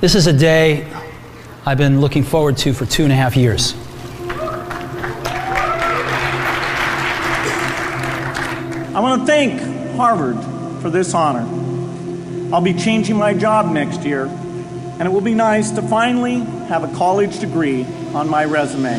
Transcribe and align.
This 0.00 0.14
is 0.14 0.26
a 0.26 0.32
day 0.32 0.90
I've 1.66 1.76
been 1.76 2.00
looking 2.00 2.22
forward 2.22 2.56
to 2.64 2.72
for 2.72 2.86
two 2.86 3.02
and 3.04 3.12
a 3.12 3.14
half 3.14 3.36
years. 3.36 3.74
I 8.96 9.00
want 9.00 9.20
to 9.20 9.26
thank 9.26 9.60
Harvard 9.98 10.38
for 10.80 10.88
this 10.88 11.12
honor. 11.12 11.46
I'll 12.50 12.62
be 12.62 12.72
changing 12.72 13.16
my 13.16 13.34
job 13.34 13.70
next 13.70 14.02
year, 14.02 14.24
and 14.24 15.02
it 15.02 15.12
will 15.12 15.20
be 15.20 15.34
nice 15.34 15.70
to 15.72 15.82
finally 15.82 16.38
have 16.70 16.82
a 16.82 16.96
college 16.96 17.38
degree 17.38 17.84
on 18.14 18.26
my 18.30 18.46
resume. 18.46 18.96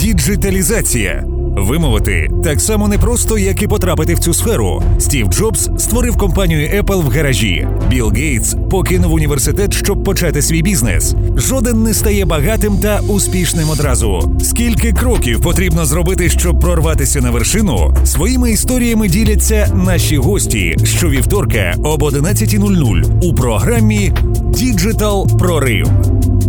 Діджиталізація 0.00 1.24
Вимовити 1.58 2.30
так 2.44 2.60
само 2.60 2.88
непросто, 2.88 3.38
як 3.38 3.62
і 3.62 3.66
потрапити 3.66 4.14
в 4.14 4.18
цю 4.18 4.34
сферу. 4.34 4.82
Стів 4.98 5.26
Джобс 5.26 5.70
створив 5.78 6.16
компанію 6.16 6.68
Apple 6.82 7.02
в 7.04 7.08
гаражі. 7.08 7.68
Білл 7.90 8.12
Гейтс 8.12 8.56
покинув 8.70 9.12
університет, 9.12 9.74
щоб 9.74 10.04
почати 10.04 10.42
свій 10.42 10.62
бізнес. 10.62 11.14
Жоден 11.36 11.82
не 11.82 11.94
стає 11.94 12.24
багатим 12.24 12.78
та 12.78 13.00
успішним 13.08 13.70
одразу. 13.70 14.36
Скільки 14.42 14.92
кроків 14.92 15.40
потрібно 15.40 15.84
зробити, 15.84 16.28
щоб 16.28 16.60
прорватися 16.60 17.20
на 17.20 17.30
вершину? 17.30 17.94
Своїми 18.04 18.50
історіями 18.50 19.08
діляться 19.08 19.72
наші 19.74 20.16
гості 20.16 20.76
щовівторка 20.84 21.74
об 21.84 22.02
11.00 22.02 23.20
у 23.22 23.34
програмі 23.34 24.12
Діджитал 24.54 25.38
Прорив. 25.38 25.88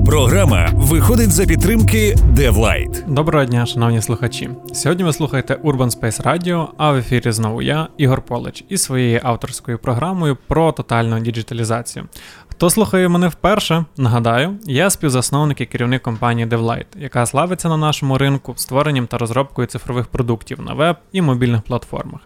Програма 0.09 0.69
виходить 0.73 1.31
за 1.31 1.45
підтримки 1.45 2.15
DevLight. 2.15 3.13
Доброго 3.13 3.45
дня, 3.45 3.65
шановні 3.65 4.01
слухачі. 4.01 4.49
Сьогодні 4.73 5.03
ви 5.03 5.13
слухаєте 5.13 5.55
Urban 5.55 5.99
Space 5.99 6.23
Radio, 6.23 6.67
а 6.77 6.91
в 6.91 6.95
ефірі 6.95 7.31
знову 7.31 7.61
я, 7.61 7.87
Ігор 7.97 8.21
Полич, 8.21 8.63
із 8.69 8.83
своєю 8.83 9.19
авторською 9.23 9.79
програмою 9.79 10.37
про 10.47 10.71
тотальну 10.71 11.19
діджиталізацію. 11.19 12.05
Хто 12.47 12.69
слухає 12.69 13.09
мене 13.09 13.27
вперше, 13.27 13.85
нагадаю, 13.97 14.57
я 14.65 14.89
співзасновник 14.89 15.61
і 15.61 15.65
керівник 15.65 16.01
компанії 16.01 16.47
DevLight, 16.47 16.85
яка 16.97 17.25
славиться 17.25 17.69
на 17.69 17.77
нашому 17.77 18.17
ринку 18.17 18.53
створенням 18.57 19.07
та 19.07 19.17
розробкою 19.17 19.67
цифрових 19.67 20.07
продуктів 20.07 20.61
на 20.61 20.73
веб 20.73 20.95
і 21.11 21.21
мобільних 21.21 21.61
платформах. 21.61 22.21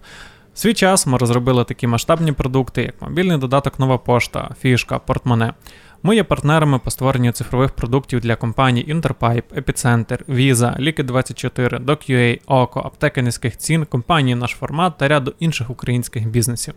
В 0.53 0.59
свій 0.59 0.73
час 0.73 1.07
ми 1.07 1.17
розробили 1.17 1.63
такі 1.63 1.87
масштабні 1.87 2.31
продукти, 2.31 2.81
як 2.81 3.01
мобільний 3.01 3.37
додаток 3.37 3.79
Нова 3.79 3.97
пошта, 3.97 4.49
фішка, 4.61 4.99
портмоне. 4.99 5.53
Ми 6.05 6.15
є 6.15 6.23
партнерами 6.23 6.79
по 6.79 6.91
створенню 6.91 7.31
цифрових 7.31 7.71
продуктів 7.71 8.19
для 8.19 8.35
компаній 8.35 8.85
Interpipe, 8.95 9.43
Epicenter, 9.55 10.25
Visa, 10.25 10.79
Liquid24, 10.79 11.85
DocUA, 11.85 12.39
Око, 12.45 12.79
аптеки 12.79 13.21
низьких 13.21 13.57
цін, 13.57 13.85
компанії 13.85 14.35
Наш 14.35 14.51
формат 14.51 14.97
та 14.97 15.07
ряду 15.07 15.33
інших 15.39 15.69
українських 15.69 16.27
бізнесів. 16.27 16.73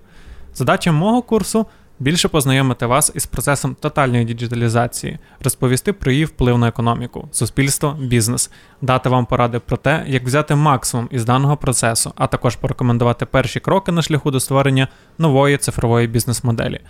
Задача 0.54 0.92
мого 0.92 1.22
курсу 1.22 1.66
більше 1.98 2.28
познайомити 2.28 2.86
вас 2.86 3.12
із 3.14 3.26
процесом 3.26 3.76
тотальної 3.80 4.24
діджиталізації, 4.24 5.18
розповісти 5.40 5.92
про 5.92 6.12
її 6.12 6.24
вплив 6.24 6.58
на 6.58 6.68
економіку, 6.68 7.28
суспільство, 7.32 7.96
бізнес, 8.00 8.50
дати 8.80 9.08
вам 9.08 9.26
поради 9.26 9.58
про 9.58 9.76
те, 9.76 10.04
як 10.06 10.24
взяти 10.24 10.54
максимум 10.54 11.08
із 11.10 11.24
даного 11.24 11.56
процесу, 11.56 12.12
а 12.16 12.26
також 12.26 12.56
порекомендувати 12.56 13.26
перші 13.26 13.60
кроки 13.60 13.92
на 13.92 14.02
шляху 14.02 14.30
до 14.30 14.40
створення 14.40 14.88
нової 15.18 15.56
цифрової 15.56 16.06
бізнес-моделі. 16.06 16.80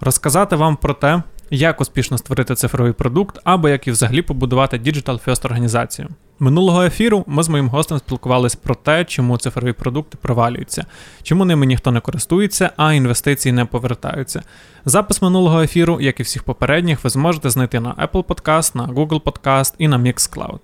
Розказати 0.00 0.56
вам 0.56 0.76
про 0.76 0.94
те, 0.94 1.22
як 1.50 1.80
успішно 1.80 2.18
створити 2.18 2.54
цифровий 2.54 2.92
продукт, 2.92 3.38
або 3.44 3.68
як 3.68 3.86
і 3.86 3.90
взагалі 3.90 4.22
побудувати 4.22 4.78
Digital 4.78 5.24
First 5.24 5.46
організацію. 5.46 6.08
Минулого 6.38 6.82
ефіру 6.84 7.24
ми 7.26 7.42
з 7.42 7.48
моїм 7.48 7.68
гостем 7.68 7.98
спілкувалися 7.98 8.58
про 8.62 8.74
те, 8.74 9.04
чому 9.04 9.38
цифрові 9.38 9.72
продукти 9.72 10.18
провалюються, 10.22 10.86
чому 11.22 11.44
ними 11.44 11.66
ніхто 11.66 11.90
не 11.90 12.00
користується, 12.00 12.70
а 12.76 12.92
інвестиції 12.92 13.52
не 13.52 13.64
повертаються. 13.64 14.42
Запис 14.84 15.22
минулого 15.22 15.62
ефіру, 15.62 16.00
як 16.00 16.20
і 16.20 16.22
всіх 16.22 16.42
попередніх, 16.42 17.04
ви 17.04 17.10
зможете 17.10 17.50
знайти 17.50 17.80
на 17.80 17.94
Apple 17.94 18.24
Podcast, 18.24 18.76
на 18.76 18.86
Google 18.86 19.22
Podcast 19.22 19.74
і 19.78 19.88
на 19.88 19.98
Mixcloud. 19.98 20.60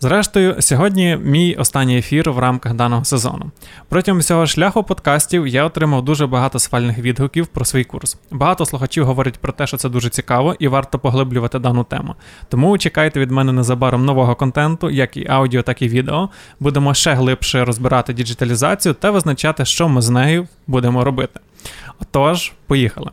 Зрештою, 0.00 0.56
сьогодні 0.62 1.18
мій 1.22 1.54
останній 1.54 1.98
ефір 1.98 2.30
в 2.30 2.38
рамках 2.38 2.74
даного 2.74 3.04
сезону. 3.04 3.50
Протягом 3.88 4.20
всього 4.20 4.46
шляху 4.46 4.82
подкастів 4.82 5.46
я 5.46 5.64
отримав 5.64 6.04
дуже 6.04 6.26
багато 6.26 6.58
сфальних 6.58 6.98
відгуків 6.98 7.46
про 7.46 7.64
свій 7.64 7.84
курс. 7.84 8.16
Багато 8.30 8.66
слухачів 8.66 9.04
говорять 9.04 9.38
про 9.38 9.52
те, 9.52 9.66
що 9.66 9.76
це 9.76 9.88
дуже 9.88 10.08
цікаво 10.08 10.56
і 10.58 10.68
варто 10.68 10.98
поглиблювати 10.98 11.58
дану 11.58 11.84
тему. 11.84 12.14
Тому 12.48 12.78
чекайте 12.78 13.20
від 13.20 13.30
мене 13.30 13.52
незабаром 13.52 14.04
нового 14.04 14.34
контенту, 14.34 14.90
як 14.90 15.16
і 15.16 15.26
аудіо, 15.28 15.62
так 15.62 15.82
і 15.82 15.88
відео. 15.88 16.28
Будемо 16.60 16.94
ще 16.94 17.14
глибше 17.14 17.64
розбирати 17.64 18.12
діджиталізацію 18.12 18.94
та 18.94 19.10
визначати, 19.10 19.64
що 19.64 19.88
ми 19.88 20.02
з 20.02 20.10
нею 20.10 20.48
будемо 20.66 21.04
робити. 21.04 21.40
Отож, 22.00 22.52
поїхали. 22.66 23.10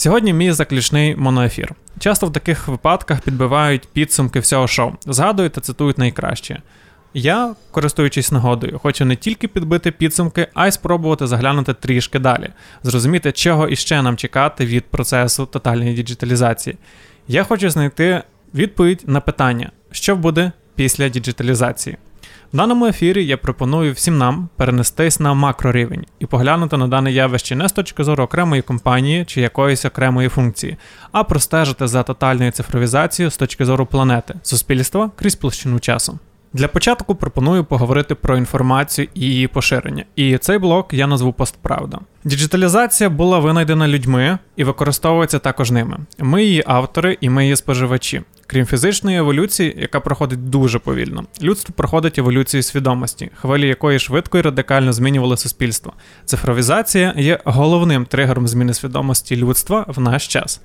Сьогодні 0.00 0.32
мій 0.32 0.52
заключний 0.52 1.16
моноефір. 1.16 1.74
Часто 1.98 2.26
в 2.26 2.32
таких 2.32 2.68
випадках 2.68 3.20
підбивають 3.20 3.88
підсумки 3.92 4.40
всього 4.40 4.66
шоу, 4.66 4.92
згадують 5.06 5.52
та 5.52 5.60
цитують 5.60 5.98
найкраще. 5.98 6.62
Я, 7.14 7.54
користуючись 7.70 8.32
нагодою, 8.32 8.78
хочу 8.78 9.04
не 9.04 9.16
тільки 9.16 9.48
підбити 9.48 9.90
підсумки, 9.90 10.46
а 10.54 10.66
й 10.66 10.72
спробувати 10.72 11.26
заглянути 11.26 11.74
трішки 11.74 12.18
далі, 12.18 12.48
зрозуміти, 12.82 13.32
чого 13.32 13.68
іще 13.68 14.02
нам 14.02 14.16
чекати 14.16 14.66
від 14.66 14.84
процесу 14.84 15.46
тотальної 15.46 15.94
діджиталізації. 15.94 16.76
Я 17.28 17.44
хочу 17.44 17.70
знайти 17.70 18.22
відповідь 18.54 19.04
на 19.06 19.20
питання, 19.20 19.70
що 19.90 20.16
буде 20.16 20.52
після 20.74 21.08
діджиталізації. 21.08 21.96
В 22.52 22.56
даному 22.56 22.86
ефірі 22.86 23.26
я 23.26 23.36
пропоную 23.36 23.92
всім 23.92 24.18
нам 24.18 24.48
перенестись 24.56 25.20
на 25.20 25.34
макрорівень 25.34 26.06
і 26.18 26.26
поглянути 26.26 26.76
на 26.76 26.88
дане 26.88 27.12
явище 27.12 27.56
не 27.56 27.68
з 27.68 27.72
точки 27.72 28.04
зору 28.04 28.24
окремої 28.24 28.62
компанії 28.62 29.24
чи 29.24 29.40
якоїсь 29.40 29.84
окремої 29.84 30.28
функції, 30.28 30.76
а 31.12 31.24
простежити 31.24 31.88
за 31.88 32.02
тотальною 32.02 32.50
цифровізацією 32.50 33.30
з 33.30 33.36
точки 33.36 33.64
зору 33.64 33.86
планети, 33.86 34.34
суспільства 34.42 35.10
крізь 35.16 35.36
площину 35.36 35.80
часу. 35.80 36.18
Для 36.52 36.68
початку 36.68 37.14
пропоную 37.14 37.64
поговорити 37.64 38.14
про 38.14 38.36
інформацію 38.36 39.08
і 39.14 39.20
її 39.20 39.48
поширення. 39.48 40.04
І 40.16 40.38
цей 40.38 40.58
блок 40.58 40.88
я 40.92 41.06
назву 41.06 41.32
Постправда. 41.32 41.98
Діджиталізація 42.24 43.10
була 43.10 43.38
винайдена 43.38 43.88
людьми 43.88 44.38
і 44.56 44.64
використовується 44.64 45.38
також 45.38 45.70
ними. 45.70 45.98
Ми 46.18 46.44
її 46.44 46.64
автори 46.66 47.18
і 47.20 47.30
ми 47.30 47.42
її 47.42 47.56
споживачі. 47.56 48.22
Крім 48.46 48.66
фізичної 48.66 49.18
еволюції, 49.18 49.76
яка 49.78 50.00
проходить 50.00 50.50
дуже 50.50 50.78
повільно, 50.78 51.24
людство 51.42 51.74
проходить 51.76 52.18
еволюцію 52.18 52.62
свідомості, 52.62 53.30
хвилі 53.34 53.68
якої 53.68 53.98
швидко 53.98 54.38
і 54.38 54.42
радикально 54.42 54.92
змінювали 54.92 55.36
суспільство. 55.36 55.92
Цифровізація 56.24 57.14
є 57.16 57.38
головним 57.44 58.06
тригером 58.06 58.48
зміни 58.48 58.74
свідомості 58.74 59.36
людства 59.36 59.84
в 59.88 60.00
наш 60.00 60.28
час. 60.28 60.60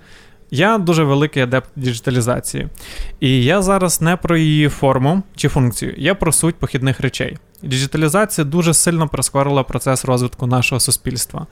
Я 0.52 0.78
дуже 0.78 1.04
великий 1.04 1.44
адепт 1.44 1.70
діджиталізації, 1.76 2.68
і 3.20 3.44
я 3.44 3.62
зараз 3.62 4.02
не 4.02 4.18
про 4.18 4.38
її 4.38 4.70
форму 4.70 5.24
чи 5.36 5.48
функцію, 5.48 5.94
я 5.98 6.16
про 6.16 6.32
суть 6.32 6.56
похідних 6.56 7.00
речей. 7.00 7.38
Діджиталізація 7.64 8.46
дуже 8.46 8.74
сильно 8.74 9.08
прискорила 9.08 9.64
процес 9.64 10.06
розвитку 10.06 10.48
нашого 10.48 10.80
суспільства. 10.80 11.48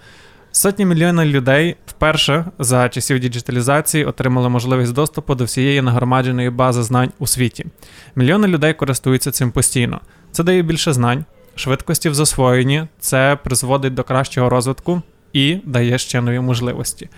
Сотні 0.51 0.85
мільйонів 0.85 1.25
людей 1.25 1.75
вперше 1.85 2.45
за 2.59 2.89
часів 2.89 3.19
діджиталізації 3.19 4.05
отримали 4.05 4.49
можливість 4.49 4.93
доступу 4.93 5.35
до 5.35 5.43
всієї 5.43 5.81
нагромадженої 5.81 6.49
бази 6.49 6.83
знань 6.83 7.11
у 7.19 7.27
світі. 7.27 7.65
Мільйони 8.15 8.47
людей 8.47 8.73
користуються 8.73 9.31
цим 9.31 9.51
постійно. 9.51 10.01
Це 10.31 10.43
дає 10.43 10.61
більше 10.61 10.93
знань, 10.93 11.25
швидкості 11.55 12.09
в 12.09 12.13
засвоєнні, 12.13 12.87
це 12.99 13.37
призводить 13.43 13.93
до 13.93 14.03
кращого 14.03 14.49
розвитку 14.49 15.01
і 15.33 15.57
дає 15.65 15.97
ще 15.97 16.21
нові 16.21 16.39
можливості. 16.39 17.09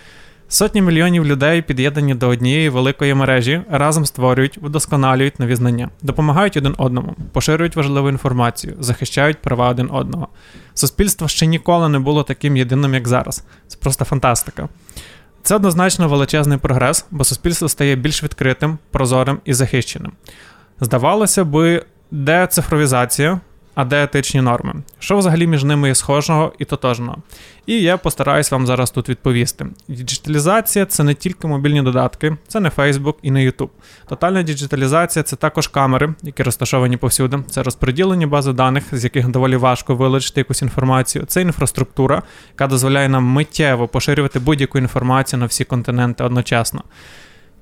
Сотні 0.55 0.81
мільйонів 0.81 1.25
людей, 1.25 1.61
під'єднані 1.61 2.15
до 2.15 2.27
однієї 2.27 2.69
великої 2.69 3.13
мережі, 3.13 3.61
разом 3.69 4.05
створюють, 4.05 4.57
вдосконалюють 4.57 5.39
нові 5.39 5.55
знання, 5.55 5.89
допомагають 6.01 6.57
один 6.57 6.75
одному, 6.77 7.15
поширюють 7.31 7.75
важливу 7.75 8.09
інформацію, 8.09 8.75
захищають 8.79 9.37
права 9.41 9.69
один 9.69 9.89
одного. 9.91 10.27
Суспільство 10.73 11.27
ще 11.27 11.45
ніколи 11.45 11.89
не 11.89 11.99
було 11.99 12.23
таким 12.23 12.57
єдиним, 12.57 12.93
як 12.93 13.07
зараз. 13.07 13.43
Це 13.67 13.77
просто 13.77 14.05
фантастика. 14.05 14.69
Це 15.43 15.55
однозначно 15.55 16.07
величезний 16.07 16.57
прогрес, 16.57 17.05
бо 17.11 17.23
суспільство 17.23 17.69
стає 17.69 17.95
більш 17.95 18.23
відкритим, 18.23 18.77
прозорим 18.91 19.39
і 19.45 19.53
захищеним. 19.53 20.11
Здавалося 20.81 21.43
би, 21.43 21.85
де 22.11 22.47
цифровізація, 22.47 23.39
а 23.75 23.85
де 23.85 24.03
етичні 24.03 24.41
норми, 24.41 24.73
що 24.99 25.17
взагалі 25.17 25.47
між 25.47 25.63
ними 25.63 25.87
є 25.87 25.95
схожого 25.95 26.53
і 26.59 26.65
тотожного. 26.65 27.17
І 27.65 27.81
я 27.81 27.97
постараюсь 27.97 28.51
вам 28.51 28.67
зараз 28.67 28.91
тут 28.91 29.09
відповісти. 29.09 29.67
Діджиталізація 29.87 30.85
це 30.85 31.03
не 31.03 31.13
тільки 31.13 31.47
мобільні 31.47 31.81
додатки, 31.81 32.37
це 32.47 32.59
не 32.59 32.69
Facebook 32.69 33.13
і 33.21 33.31
не 33.31 33.39
YouTube. 33.39 33.69
Тотальна 34.09 34.43
діджиталізація 34.43 35.23
це 35.23 35.35
також 35.35 35.67
камери, 35.67 36.13
які 36.23 36.43
розташовані 36.43 36.97
повсюди, 36.97 37.39
це 37.49 37.63
розподілені 37.63 38.25
бази 38.25 38.53
даних, 38.53 38.83
з 38.91 39.03
яких 39.03 39.27
доволі 39.27 39.55
важко 39.55 39.95
вилучити 39.95 40.39
якусь 40.39 40.61
інформацію. 40.61 41.25
Це 41.25 41.41
інфраструктура, 41.41 42.23
яка 42.51 42.67
дозволяє 42.67 43.09
нам 43.09 43.23
миттєво 43.23 43.87
поширювати 43.87 44.39
будь-яку 44.39 44.77
інформацію 44.77 45.39
на 45.39 45.45
всі 45.45 45.63
континенти 45.63 46.23
одночасно. 46.23 46.83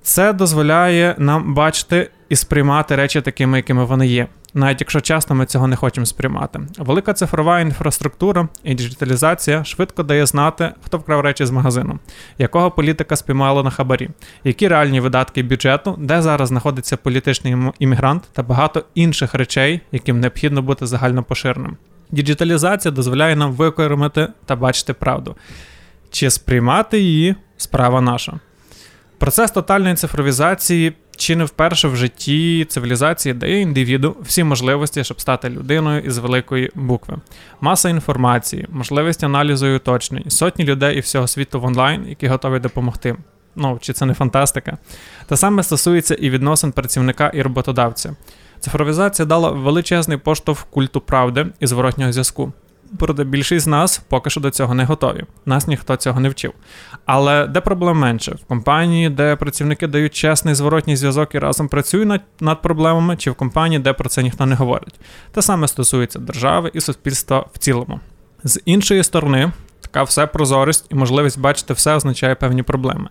Це 0.04 0.34
дозволяє 0.34 1.16
нам 1.18 1.54
бачити 1.54 2.10
і 2.30 2.36
сприймати 2.36 2.96
речі 2.96 3.22
такими, 3.22 3.58
якими 3.58 3.86
вони 3.86 4.08
є. 4.08 4.28
Навіть 4.54 4.82
якщо 4.82 5.02
часто 5.02 5.36
ми 5.36 5.46
цього 5.46 5.68
не 5.68 5.76
хочемо 5.76 6.06
сприймати. 6.06 6.60
Велика 6.78 7.14
цифрова 7.14 7.60
інфраструктура 7.60 8.48
і 8.64 8.74
діджиталізація 8.74 9.64
швидко 9.64 10.04
дає 10.04 10.26
знати, 10.26 10.72
хто 10.86 10.98
вкрав 10.98 11.22
речі 11.22 11.46
з 11.46 11.52
магазину, 11.52 12.00
якого 12.38 12.72
політика 12.72 13.16
спіймала 13.16 13.64
на 13.64 13.70
хабарі, 13.70 14.10
які 14.44 14.68
реальні 14.68 15.00
видатки 15.00 15.44
бюджету, 15.44 15.96
де 16.00 16.22
зараз 16.22 16.50
знаходиться 16.50 16.98
політичний 16.98 17.56
іммігрант 17.80 18.24
та 18.34 18.44
багато 18.44 18.84
інших 18.96 19.34
речей, 19.34 19.82
яким 19.92 20.20
необхідно 20.20 20.62
бути 20.62 20.86
загально 20.86 21.24
поширеним. 21.24 21.78
Діджиталізація 22.12 22.92
дозволяє 22.92 23.36
нам 23.36 23.52
викоримати 23.52 24.28
та 24.46 24.56
бачити 24.56 24.94
правду. 24.94 25.36
Чи 26.12 26.30
сприймати 26.30 27.00
її 27.00 27.36
справа 27.58 28.02
наша. 28.02 28.40
Процес 29.18 29.52
тотальної 29.52 29.96
цифровізації 29.96 30.94
чи 31.18 31.36
не 31.36 31.44
вперше 31.44 31.88
в 31.88 31.96
житті 31.96 32.66
цивілізації 32.70 33.34
дає 33.34 33.62
індивіду 33.62 34.16
всі 34.22 34.44
можливості, 34.44 35.04
щоб 35.04 35.22
стати 35.22 35.50
людиною 35.50 36.02
із 36.02 36.18
великої 36.18 36.72
букви. 36.76 37.18
Маса 37.62 37.90
інформації, 37.90 38.68
можливість 38.70 39.24
аналізу 39.24 39.68
і 39.68 39.76
уточнень, 39.76 40.30
сотні 40.30 40.66
людей 40.66 40.98
і 40.98 41.00
всього 41.00 41.28
світу 41.28 41.60
в 41.60 41.66
онлайн, 41.66 42.06
які 42.10 42.28
готові 42.28 42.60
допомогти. 42.60 43.16
Ну, 43.56 43.78
чи 43.82 43.94
це 43.94 44.06
не 44.06 44.14
фантастика? 44.14 44.78
Те 45.28 45.38
саме 45.38 45.64
стосується 45.64 46.16
і 46.16 46.30
відносин 46.30 46.72
працівника 46.72 47.32
і 47.34 47.42
роботодавця. 47.42 48.16
Цифровізація 48.60 49.26
дала 49.26 49.50
величезний 49.50 50.18
поштовх 50.18 50.64
культу 50.70 51.02
правди 51.02 51.48
і 51.60 51.68
зворотнього 51.68 52.12
зв'язку 52.12 52.54
проте 53.00 53.24
більшість 53.24 53.64
з 53.64 53.68
нас 53.68 54.02
поки 54.10 54.30
що 54.30 54.42
до 54.42 54.50
цього 54.50 54.74
не 54.74 54.86
готові. 54.86 55.24
Нас 55.46 55.68
ніхто 55.68 55.96
цього 55.96 56.20
не 56.20 56.30
вчив. 56.30 56.54
Але 57.06 57.48
де 57.48 57.62
проблем 57.62 57.98
менше? 57.98 58.32
В 58.32 58.46
компанії, 58.46 59.10
де 59.10 59.36
працівники 59.36 59.88
дають 59.88 60.16
чесний 60.16 60.56
зворотній 60.56 60.96
зв'язок 60.96 61.36
і 61.36 61.40
разом 61.40 61.68
працюють 61.68 62.08
над, 62.08 62.22
над 62.40 62.62
проблемами, 62.62 63.18
чи 63.18 63.32
в 63.32 63.36
компанії, 63.36 63.80
де 63.80 63.94
про 63.94 64.10
це 64.10 64.24
ніхто 64.24 64.46
не 64.46 64.56
говорить. 64.56 64.96
Те 65.32 65.42
саме 65.42 65.68
стосується 65.68 66.20
держави 66.20 66.72
і 66.74 66.82
суспільства 66.82 67.46
в 67.54 67.58
цілому. 67.58 68.00
З 68.44 68.62
іншої 68.66 69.04
сторони, 69.04 69.52
така 69.82 70.04
все 70.04 70.28
прозорість 70.28 70.86
і 70.90 70.96
можливість 70.96 71.40
бачити 71.40 71.74
все 71.74 71.96
означає 71.96 72.36
певні 72.36 72.64
проблеми. 72.64 73.10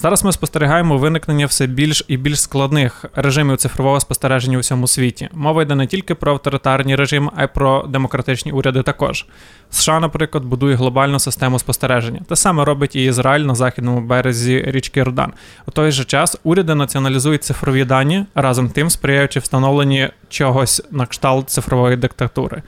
Зараз 0.00 0.24
ми 0.24 0.32
спостерігаємо 0.32 0.98
виникнення 0.98 1.46
все 1.46 1.66
більш 1.66 2.04
і 2.08 2.16
більш 2.16 2.40
складних 2.40 3.04
режимів 3.14 3.56
цифрового 3.56 4.00
спостереження 4.00 4.56
у 4.56 4.60
всьому 4.60 4.86
світі. 4.86 5.28
Мова 5.32 5.62
йде 5.62 5.74
не 5.74 5.86
тільки 5.86 6.14
про 6.14 6.32
авторитарні 6.32 6.96
режими, 6.96 7.30
а 7.36 7.44
й 7.44 7.46
про 7.46 7.82
демократичні 7.88 8.52
уряди 8.52 8.82
також. 8.82 9.26
США, 9.70 10.00
наприклад, 10.00 10.44
будує 10.44 10.76
глобальну 10.76 11.18
систему 11.18 11.58
спостереження. 11.58 12.20
Те 12.28 12.36
саме 12.36 12.64
робить 12.64 12.96
і 12.96 13.04
Ізраїль 13.04 13.44
на 13.44 13.54
західному 13.54 14.00
березі 14.00 14.64
річки 14.66 15.00
Йордан. 15.00 15.32
У 15.66 15.70
той 15.70 15.92
же 15.92 16.04
час 16.04 16.36
уряди 16.44 16.74
націоналізують 16.74 17.44
цифрові 17.44 17.84
дані, 17.84 18.26
разом 18.34 18.70
тим 18.70 18.90
сприяючи 18.90 19.40
встановленні 19.40 20.10
чогось 20.28 20.82
на 20.90 21.06
кшталт 21.06 21.50
цифрової 21.50 21.96
диктатури. 21.96 22.62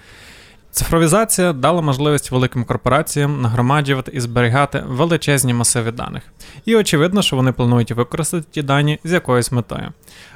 Цифровізація 0.73 1.53
дала 1.53 1.81
можливість 1.83 2.31
великим 2.31 2.65
корпораціям 2.65 3.41
нагромаджувати 3.41 4.11
і 4.15 4.21
зберігати 4.21 4.85
величезні 4.87 5.55
масиви 5.55 5.93
даних. 5.93 6.23
І 6.65 6.77
очевидно, 6.77 7.23
що 7.23 7.37
вони 7.37 7.53
планують 7.53 7.93
використати 7.93 8.47
ті 8.51 8.63
дані 8.63 8.99
з 9.05 9.13
якоюсь 9.13 9.53
метою. 9.53 9.93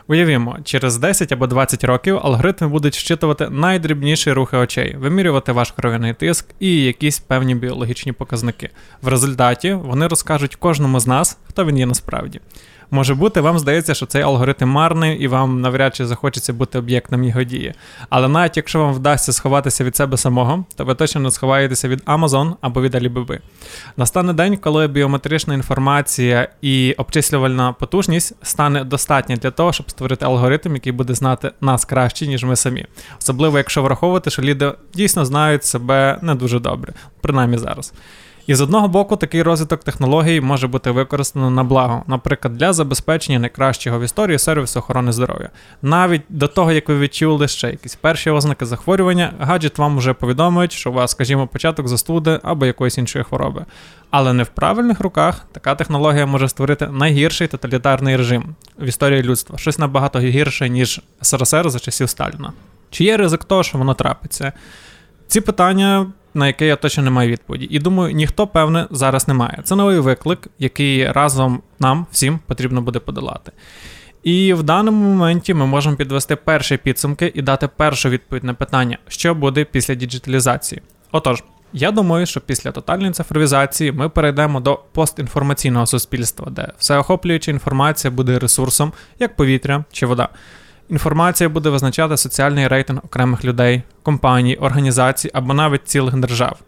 Уявімо, 0.07 0.57
через 0.65 0.99
10 0.99 1.33
або 1.33 1.47
20 1.47 1.85
років 1.85 2.21
алгоритми 2.23 2.69
будуть 2.69 2.95
щитувати 2.95 3.49
найдрібніші 3.51 4.33
рухи 4.33 4.57
очей, 4.57 4.97
вимірювати 4.97 5.53
ваш 5.53 5.71
кров'яний 5.71 6.15
тиск 6.15 6.47
і 6.61 6.83
якісь 6.83 7.19
певні 7.19 7.55
біологічні 7.55 8.13
показники. 8.13 8.71
В 9.03 9.09
результаті 9.09 9.73
вони 9.73 10.07
розкажуть 10.07 10.57
кожному 10.57 11.01
з 11.01 11.07
нас, 11.07 11.39
хто 11.49 11.65
він 11.65 11.79
є 11.79 11.87
насправді. 11.87 12.41
Може 12.91 13.15
бути, 13.15 13.41
вам 13.41 13.59
здається, 13.59 13.95
що 13.95 14.07
цей 14.07 14.23
алгоритм 14.23 14.69
марний 14.69 15.19
і 15.19 15.29
вам 15.29 15.61
навряд 15.61 15.97
чи 15.97 16.07
захочеться 16.07 16.53
бути 16.53 16.79
об'єктом 16.79 17.25
його 17.25 17.43
дії. 17.43 17.75
Але 18.09 18.29
навіть 18.29 18.57
якщо 18.57 18.79
вам 18.79 18.95
вдасться 18.95 19.33
сховатися 19.33 19.85
від 19.85 19.97
себе 19.97 20.17
самого, 20.17 20.65
то 20.77 20.85
ви 20.85 20.95
точно 20.95 21.21
не 21.21 21.31
сховаєтеся 21.31 21.89
від 21.89 22.01
Amazon 22.01 22.55
або 22.61 22.83
від 22.83 22.95
Alibaba. 22.95 23.39
Настане 23.97 24.33
день, 24.33 24.57
коли 24.57 24.89
біометрична 24.89 25.55
інформація 25.55 26.49
і 26.63 26.95
обчислювальна 26.99 27.73
потужність 27.73 28.35
стане 28.43 28.85
достатня 28.85 29.37
для 29.37 29.51
того, 29.51 29.73
щоб 29.73 29.91
створити 29.91 30.25
алгоритм, 30.25 30.75
який 30.75 30.93
буде 30.93 31.15
знати 31.15 31.51
нас 31.61 31.85
краще, 31.85 32.27
ніж 32.27 32.45
ми 32.45 32.57
самі. 32.57 32.87
Особливо, 33.19 33.59
якщо 33.59 33.83
враховувати, 33.83 34.31
що 34.31 34.43
люди 34.43 34.73
дійсно 34.95 35.25
знають 35.25 35.65
себе 35.65 36.19
не 36.23 36.35
дуже 36.35 36.61
добре, 36.61 36.93
принаймні 37.21 37.59
зараз. 37.59 37.93
І 38.47 38.55
з 38.55 38.61
одного 38.61 38.89
боку, 38.89 39.17
такий 39.17 39.43
розвиток 39.43 39.85
технологій 39.85 40.41
може 40.41 40.67
бути 40.67 40.91
використано 40.91 41.51
на 41.51 41.65
благо, 41.65 42.03
наприклад, 42.07 42.57
для 42.57 42.73
забезпечення 42.73 43.39
найкращого 43.39 43.99
в 43.99 44.03
історії 44.03 44.39
сервісу 44.39 44.79
охорони 44.79 45.13
здоров'я. 45.13 45.51
Навіть 45.83 46.23
до 46.29 46.49
того, 46.49 46.73
як 46.73 46.89
ви 46.89 46.99
відчули 46.99 47.49
ще 47.49 47.71
якісь 47.71 47.95
перші 47.95 48.31
ознаки 48.31 48.67
захворювання, 48.67 49.33
гаджет 49.39 49.79
вам 49.79 49.99
вже 49.99 50.13
повідомить, 50.13 50.73
що 50.73 50.91
у 50.91 50.93
вас, 50.93 51.11
скажімо, 51.11 51.47
початок 51.47 51.89
застуди 51.89 52.41
або 52.43 52.67
якоїсь 52.67 52.99
іншої 52.99 53.25
хвороби. 53.25 53.65
Але 54.11 54.33
не 54.33 54.43
в 54.43 54.49
правильних 54.49 55.01
руках 55.01 55.47
така 55.53 55.75
технологія 55.75 56.27
може 56.27 56.49
створити 56.49 56.87
найгірший 56.87 57.49
тоталітарний 57.49 58.17
режим 58.17 58.55
в 58.79 58.85
історії 58.85 59.23
людства, 59.23 59.59
щось 59.59 59.79
набагато 59.79 60.19
гірше, 60.19 60.69
ніж 60.69 61.01
СРСР 61.21 61.71
за 61.71 61.79
часів 61.79 62.09
Сталіна. 62.09 62.53
Чи 62.91 63.05
є 63.05 63.17
ризик 63.17 63.45
того, 63.45 63.63
що 63.63 63.79
воно 63.79 63.95
трапиться? 63.95 64.53
Ці 65.27 65.41
питання 65.41 66.07
на 66.35 66.47
яке 66.47 66.67
я 66.67 66.77
точно 66.77 67.03
не 67.03 67.11
маю 67.11 67.31
відповіді. 67.31 67.69
І 67.71 67.79
думаю, 67.79 68.15
ніхто, 68.15 68.47
певне, 68.47 68.87
зараз 68.91 69.29
не 69.29 69.35
має. 69.35 69.59
Це 69.65 69.77
новий 69.77 69.99
виклик, 69.99 70.49
який 70.59 71.13
разом 71.13 71.63
нам 71.79 72.07
всім 72.11 72.39
потрібно 72.47 72.81
буде 72.83 72.99
подолати. 72.99 73.53
І 74.23 74.53
в 74.55 74.63
даному 74.63 75.09
моменті 75.09 75.55
ми 75.55 75.67
можемо 75.67 75.97
підвести 75.97 76.37
перші 76.37 76.77
підсумки 76.77 77.33
і 77.35 77.43
дати 77.43 77.69
першу 77.69 78.09
відповідь 78.09 78.45
на 78.45 78.55
питання, 78.55 78.99
що 79.09 79.35
буде 79.35 79.65
після 79.65 79.95
діджиталізації. 79.95 80.83
Отож, 81.13 81.45
я 81.73 81.91
думаю, 81.91 82.27
що 82.27 82.41
після 82.41 82.73
тотальної 82.73 83.13
цифровізації 83.13 83.93
ми 83.93 84.09
перейдемо 84.09 84.61
до 84.61 84.81
постінформаційного 84.93 85.87
суспільства, 85.87 86.51
де 86.51 86.69
всеохоплююча 86.79 87.51
інформація 87.51 88.11
буде 88.11 88.39
ресурсом, 88.39 88.93
як 89.19 89.37
повітря 89.37 89.85
чи 89.93 90.07
вода. 90.07 90.29
Інформація 90.89 91.49
буде 91.49 91.69
визначати 91.69 92.17
соціальний 92.17 92.69
рейтинг 92.69 93.01
окремих 93.05 93.45
людей, 93.45 93.83
компаній, 94.03 94.57
організацій 94.57 95.31
або 95.35 95.55
навіть 95.55 95.89
цілих 95.89 96.17
держав. 96.17 96.59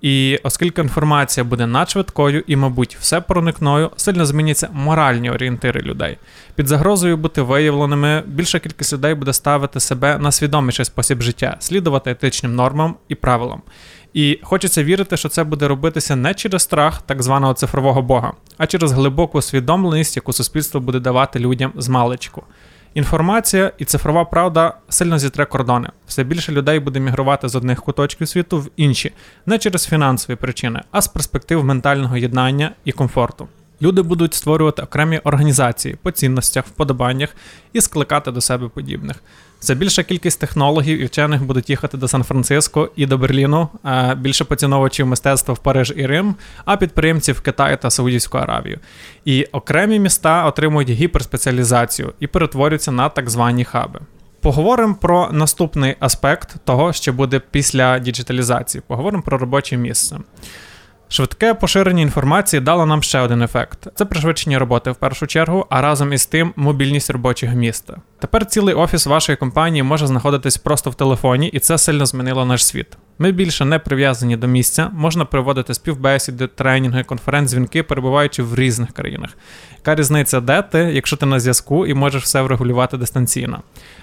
І 0.00 0.40
оскільки 0.42 0.82
інформація 0.82 1.44
буде 1.44 1.66
надшвидкою 1.66 2.44
і, 2.46 2.56
мабуть, 2.56 2.96
все 3.00 3.20
проникною, 3.20 3.90
сильно 3.96 4.26
зміняться 4.26 4.68
моральні 4.72 5.30
орієнтири 5.30 5.80
людей. 5.80 6.18
Під 6.54 6.68
загрозою 6.68 7.16
бути 7.16 7.42
виявленими, 7.42 8.22
більша 8.26 8.58
кількість 8.58 8.92
людей 8.92 9.14
буде 9.14 9.32
ставити 9.32 9.80
себе 9.80 10.18
на 10.18 10.32
свідоміший 10.32 10.84
спосіб 10.84 11.22
життя, 11.22 11.56
слідувати 11.58 12.10
етичним 12.10 12.54
нормам 12.54 12.96
і 13.08 13.14
правилам. 13.14 13.62
І 14.14 14.38
хочеться 14.42 14.84
вірити, 14.84 15.16
що 15.16 15.28
це 15.28 15.44
буде 15.44 15.68
робитися 15.68 16.16
не 16.16 16.34
через 16.34 16.62
страх 16.62 17.02
так 17.02 17.22
званого 17.22 17.54
цифрового 17.54 18.02
бога, 18.02 18.32
а 18.58 18.66
через 18.66 18.92
глибоку 18.92 19.38
усвідомленість, 19.38 20.16
яку 20.16 20.32
суспільство 20.32 20.80
буде 20.80 21.00
давати 21.00 21.38
людям 21.38 21.72
з 21.76 21.88
маличку. 21.88 22.42
Інформація 22.94 23.72
і 23.78 23.84
цифрова 23.84 24.24
правда 24.24 24.74
сильно 24.88 25.18
зітре 25.18 25.46
кордони. 25.46 25.88
Все 26.06 26.24
більше 26.24 26.52
людей 26.52 26.80
буде 26.80 27.00
мігрувати 27.00 27.48
з 27.48 27.54
одних 27.54 27.82
куточків 27.82 28.28
світу 28.28 28.58
в 28.58 28.70
інші, 28.76 29.12
не 29.46 29.58
через 29.58 29.86
фінансові 29.86 30.36
причини, 30.36 30.80
а 30.90 31.02
з 31.02 31.08
перспектив 31.08 31.64
ментального 31.64 32.16
єднання 32.16 32.72
і 32.84 32.92
комфорту. 32.92 33.48
Люди 33.82 34.02
будуть 34.02 34.34
створювати 34.34 34.82
окремі 34.82 35.18
організації 35.18 35.96
по 36.02 36.10
цінностях, 36.10 36.66
вподобаннях 36.66 37.36
і 37.72 37.80
скликати 37.80 38.30
до 38.30 38.40
себе 38.40 38.68
подібних. 38.68 39.16
Це 39.60 39.74
більша 39.74 40.02
кількість 40.02 40.40
технологів 40.40 40.98
і 41.00 41.04
вчених 41.04 41.44
будуть 41.44 41.70
їхати 41.70 41.96
до 41.96 42.08
Сан-Франциско 42.08 42.90
і 42.96 43.06
до 43.06 43.18
Берліну, 43.18 43.68
більше 44.16 44.44
поціновувачів 44.44 45.06
мистецтва 45.06 45.54
в 45.54 45.58
Париж 45.58 45.92
і 45.96 46.06
Рим, 46.06 46.34
а 46.64 46.76
підприємців 46.76 47.34
в 47.34 47.40
Китай 47.40 47.82
та 47.82 47.90
Саудівську 47.90 48.38
Аравію. 48.38 48.78
І 49.24 49.44
окремі 49.44 49.98
міста 49.98 50.46
отримують 50.46 50.90
гіперспеціалізацію 50.90 52.12
і 52.20 52.26
перетворюються 52.26 52.92
на 52.92 53.08
так 53.08 53.30
звані 53.30 53.64
хаби. 53.64 54.00
Поговоримо 54.40 54.94
про 54.94 55.28
наступний 55.32 55.96
аспект 56.00 56.56
того, 56.64 56.92
що 56.92 57.12
буде 57.12 57.40
після 57.50 57.98
діджиталізації. 57.98 58.82
Поговоримо 58.86 59.22
про 59.22 59.38
робоче 59.38 59.76
місце. 59.76 60.16
Швидке 61.12 61.54
поширення 61.54 62.02
інформації 62.02 62.60
дало 62.60 62.86
нам 62.86 63.02
ще 63.02 63.20
один 63.20 63.42
ефект: 63.42 63.88
це 63.94 64.04
пришвидшення 64.04 64.58
роботи 64.58 64.90
в 64.90 64.94
першу 64.94 65.26
чергу, 65.26 65.66
а 65.70 65.80
разом 65.80 66.12
із 66.12 66.26
тим 66.26 66.52
мобільність 66.56 67.10
робочого 67.10 67.54
міста. 67.54 67.96
Тепер 68.18 68.46
цілий 68.46 68.74
офіс 68.74 69.06
вашої 69.06 69.36
компанії 69.36 69.82
може 69.82 70.06
знаходитись 70.06 70.56
просто 70.56 70.90
в 70.90 70.94
телефоні, 70.94 71.48
і 71.48 71.58
це 71.58 71.78
сильно 71.78 72.06
змінило 72.06 72.44
наш 72.44 72.64
світ. 72.66 72.86
Ми 73.18 73.32
більше 73.32 73.64
не 73.64 73.78
прив'язані 73.78 74.36
до 74.36 74.46
місця, 74.46 74.90
можна 74.92 75.24
проводити 75.24 75.74
співбесіди, 75.74 76.46
тренінги, 76.46 77.02
конференц-дзвінки, 77.02 77.82
перебуваючи 77.82 78.42
в 78.42 78.54
різних 78.54 78.92
країнах. 78.92 79.30
Яка 79.76 79.94
різниця, 79.94 80.40
де 80.40 80.62
ти, 80.62 80.78
якщо 80.78 81.16
ти 81.16 81.26
на 81.26 81.40
зв'язку 81.40 81.86
і 81.86 81.94
можеш 81.94 82.22
все 82.22 82.42
врегулювати 82.42 82.96
дистанційно? 82.96 83.62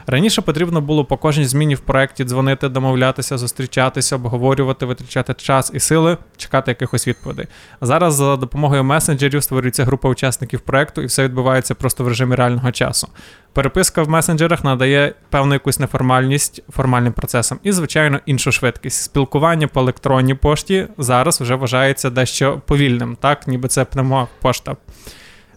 Раніше 0.10 0.42
потрібно 0.42 0.82
було 0.82 1.06
по 1.06 1.18
кожній 1.18 1.46
зміні 1.46 1.76
в 1.76 1.80
проєкті 1.80 2.24
дзвонити, 2.24 2.70
домовлятися, 2.70 3.38
зустрічатися, 3.38 4.16
обговорювати, 4.16 4.86
витрачати 4.86 5.34
час 5.34 5.72
і 5.74 5.80
сили, 5.80 6.18
чекати 6.38 6.72
якихось 6.72 7.08
відповідей. 7.08 7.48
Зараз 7.82 8.16
за 8.16 8.36
допомогою 8.36 8.84
месенджерів 8.84 9.44
створюється 9.44 9.86
група 9.86 10.10
учасників 10.10 10.60
проєкту, 10.60 11.02
і 11.02 11.06
все 11.06 11.24
відбувається 11.24 11.76
просто 11.76 12.04
в 12.04 12.08
режимі 12.08 12.36
реального 12.36 12.72
часу. 12.72 13.08
Переписка 13.54 14.04
в 14.04 14.10
месенджерах 14.10 14.64
надає 14.64 15.14
певну 15.30 15.54
якусь 15.54 15.80
неформальність 15.80 16.64
формальним 16.70 17.14
процесам 17.14 17.60
і, 17.64 17.72
звичайно, 17.72 18.20
іншу 18.26 18.52
швидкість. 18.52 19.04
Спілкування 19.04 19.68
по 19.68 19.80
електронній 19.80 20.36
пошті 20.36 20.88
зараз 20.98 21.42
вже 21.42 21.56
вважається 21.56 22.10
дещо 22.10 22.62
повільним, 22.66 23.18
так 23.22 23.48
ніби 23.48 23.68
це 23.68 23.86
пневмопошта. 23.86 24.76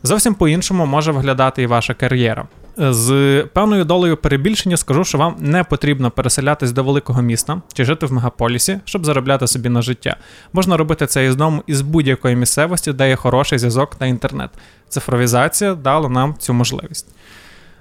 Зовсім 0.02 0.34
по-іншому 0.34 0.86
може 0.86 1.12
виглядати 1.12 1.62
і 1.62 1.66
ваша 1.66 1.94
кар'єра. 1.94 2.48
З 2.76 3.42
певною 3.52 3.84
долею 3.84 4.16
перебільшення 4.16 4.76
скажу, 4.76 5.04
що 5.04 5.18
вам 5.18 5.36
не 5.38 5.64
потрібно 5.64 6.10
переселятись 6.10 6.72
до 6.72 6.84
великого 6.84 7.22
міста 7.22 7.62
чи 7.72 7.84
жити 7.84 8.06
в 8.06 8.12
мегаполісі, 8.12 8.80
щоб 8.84 9.06
заробляти 9.06 9.46
собі 9.46 9.68
на 9.68 9.82
життя. 9.82 10.16
Можна 10.52 10.76
робити 10.76 11.06
це 11.06 11.26
із 11.26 11.36
дому 11.36 11.62
із 11.66 11.80
будь-якої 11.80 12.36
місцевості, 12.36 12.92
де 12.92 13.08
є 13.08 13.16
хороший 13.16 13.58
зв'язок 13.58 13.94
та 13.94 14.06
інтернет. 14.06 14.50
Цифровізація 14.88 15.74
дала 15.74 16.08
нам 16.08 16.34
цю 16.38 16.52
можливість. 16.52 17.06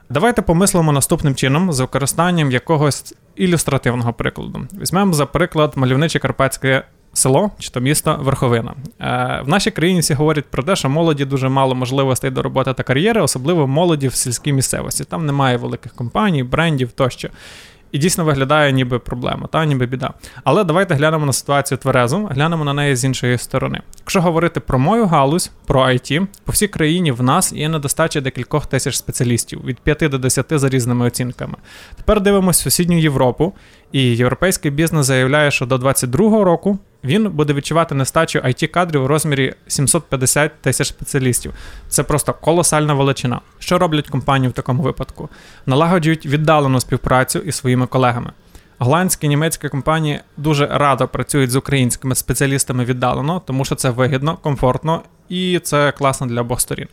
Давайте 0.10 0.42
помислимо 0.42 0.92
наступним 0.92 1.36
чином 1.36 1.74
з 1.74 1.80
використанням 1.80 2.52
якогось 2.52 3.16
ілюстративного 3.36 4.14
прикладу. 4.14 4.68
Візьмемо 4.82 5.14
за 5.14 5.26
приклад 5.26 5.74
мальовниче 5.76 6.20
карпатське 6.20 6.84
село 7.14 7.52
чи 7.60 7.70
то 7.70 7.80
місто 7.80 8.20
Верховина. 8.22 8.74
Е, 9.00 9.42
В 9.46 9.48
нашій 9.48 9.72
країні 9.72 10.00
всі 10.00 10.14
говорять 10.14 10.46
про 10.46 10.64
те, 10.64 10.76
що 10.76 10.90
молоді 10.90 11.26
дуже 11.26 11.50
мало 11.50 11.76
можливостей 11.76 12.32
до 12.32 12.42
роботи 12.42 12.74
та 12.74 12.84
кар'єри, 12.84 13.22
особливо 13.22 13.68
молоді 13.68 14.08
в 14.08 14.14
сільській 14.14 14.54
місцевості. 14.54 15.04
Там 15.04 15.26
немає 15.26 15.58
великих 15.58 15.94
компаній, 15.94 16.44
брендів 16.44 16.92
тощо. 16.92 17.30
І 17.92 17.98
дійсно 17.98 18.26
виглядає 18.26 18.72
ніби 18.72 19.00
проблема, 19.00 19.48
та 19.48 19.66
ніби 19.66 19.86
біда. 19.86 20.14
Але 20.44 20.64
давайте 20.64 20.96
глянемо 20.96 21.26
на 21.26 21.34
ситуацію 21.34 21.78
тверезо, 21.78 22.26
глянемо 22.26 22.64
на 22.64 22.74
неї 22.74 22.96
з 22.96 23.06
іншої 23.06 23.38
сторони. 23.38 23.82
Якщо 24.00 24.22
говорити 24.22 24.60
про 24.60 24.80
мою 24.80 25.06
галузь, 25.06 25.52
про 25.66 25.82
IT, 25.82 26.28
по 26.44 26.52
всій 26.52 26.68
країні 26.68 27.12
в 27.12 27.24
нас 27.24 27.54
є 27.54 27.70
недостача 27.70 28.22
декількох 28.22 28.66
тисяч 28.66 28.96
спеціалістів 28.96 29.66
від 29.66 29.80
5 29.80 29.98
до 30.00 30.18
10 30.18 30.46
за 30.50 30.70
різними 30.70 31.06
оцінками. 31.06 31.56
Тепер 31.96 32.22
дивимося 32.22 32.64
сусідню 32.64 32.98
Європу, 32.98 33.54
і 33.92 34.02
європейський 34.02 34.72
бізнес 34.72 35.06
заявляє, 35.06 35.52
що 35.52 35.66
до 35.66 35.78
2022 35.78 36.44
року 36.44 36.80
він 37.04 37.30
буде 37.30 37.54
відчувати 37.54 37.96
нестачу 37.96 38.40
it 38.40 38.68
кадрів 38.68 39.04
у 39.04 39.08
розмірі 39.08 39.54
750 39.68 40.52
тисяч 40.62 40.88
спеціалістів. 40.88 41.54
Це 41.88 42.04
просто 42.04 42.34
колосальна 42.34 42.94
величина. 42.94 43.42
Що 43.60 43.78
роблять 43.78 44.10
компанії 44.10 44.50
в 44.50 44.54
такому 44.54 44.84
випадку? 44.84 45.30
Налагоджують 45.66 46.26
віддалену 46.26 46.80
співпрацю 46.80 47.40
із 47.40 47.56
своїми 47.56 47.88
колегами. 47.88 48.32
Голландські 48.82 49.28
німецькі 49.28 49.70
компанії 49.70 50.20
дуже 50.38 50.68
радо 50.68 51.08
працюють 51.08 51.52
з 51.52 51.56
українськими 51.56 52.16
спеціалістами 52.16 52.86
віддалено, 52.86 53.42
тому 53.46 53.66
що 53.66 53.76
це 53.76 53.90
вигідно, 53.90 54.38
комфортно 54.38 55.02
і 55.30 55.60
це 55.64 55.92
класно 55.92 56.28
для 56.28 56.42
обох 56.42 56.62
сторін. 56.62 56.88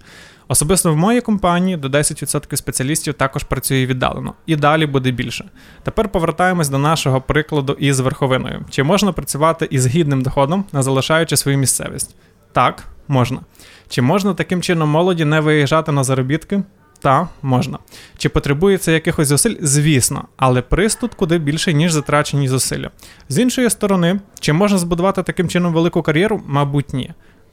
Особисто 0.49 0.93
в 0.93 0.97
моїй 0.97 1.21
компанії 1.21 1.77
до 1.77 1.89
10% 1.89 2.57
спеціалістів 2.57 3.15
також 3.15 3.45
працює 3.45 3.87
віддалено, 3.87 4.35
і 4.47 4.57
далі 4.57 4.87
буде 4.87 5.11
більше. 5.11 5.45
Тепер 5.83 6.09
повертаємось 6.09 6.69
до 6.69 6.79
нашого 6.79 7.21
прикладу 7.21 7.73
із 7.73 8.01
верховиною. 8.01 8.65
Чи 8.71 8.83
можна 8.83 9.13
працювати 9.13 9.69
із 9.71 9.87
гідним 9.87 10.23
доходом, 10.23 10.65
не 10.73 10.83
залишаючи 10.83 11.37
свою 11.37 11.59
місцевість? 11.59 12.17
Так, 12.53 12.85
можна. 13.09 13.41
Чи 13.89 14.03
можна 14.03 14.35
таким 14.35 14.63
чином 14.63 14.89
молоді 14.89 15.25
не 15.25 15.41
виїжджати 15.41 15.93
на 15.93 16.05
заробітки? 16.05 16.63
Та, 16.97 17.29
можна. 17.43 17.79
Чи 18.19 18.29
потребується 18.29 18.93
якихось 18.93 19.29
зусиль? 19.29 19.57
Звісно, 19.61 20.25
але 20.37 20.63
приз 20.63 20.95
тут 20.95 21.15
куди 21.15 21.39
більше, 21.39 21.73
ніж 21.73 21.93
затрачені 21.93 22.49
зусилля. 22.49 22.91
З 23.29 23.39
іншої 23.39 23.71
сторони, 23.71 24.21
чи 24.41 24.53
можна 24.53 24.79
збудувати 24.79 25.23
таким 25.23 25.49
чином 25.49 25.73
велику 25.73 26.03
кар'єру? 26.03 26.43
Мабуть, 26.47 26.93
ні. 26.93 27.11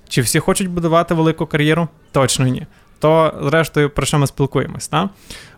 Чи 0.10 0.22
всі 0.22 0.40
хочуть 0.40 0.70
будувати 0.70 1.14
велику 1.14 1.46
кар'єру? 1.46 1.88
Точно 2.12 2.48
ні 2.48 2.68
то, 3.04 3.34
зрештою, 3.42 3.90
про 3.90 4.06
що 4.06 4.20
ми 4.20 4.28
спілкуємось? 4.28 4.88
Та? 4.88 5.10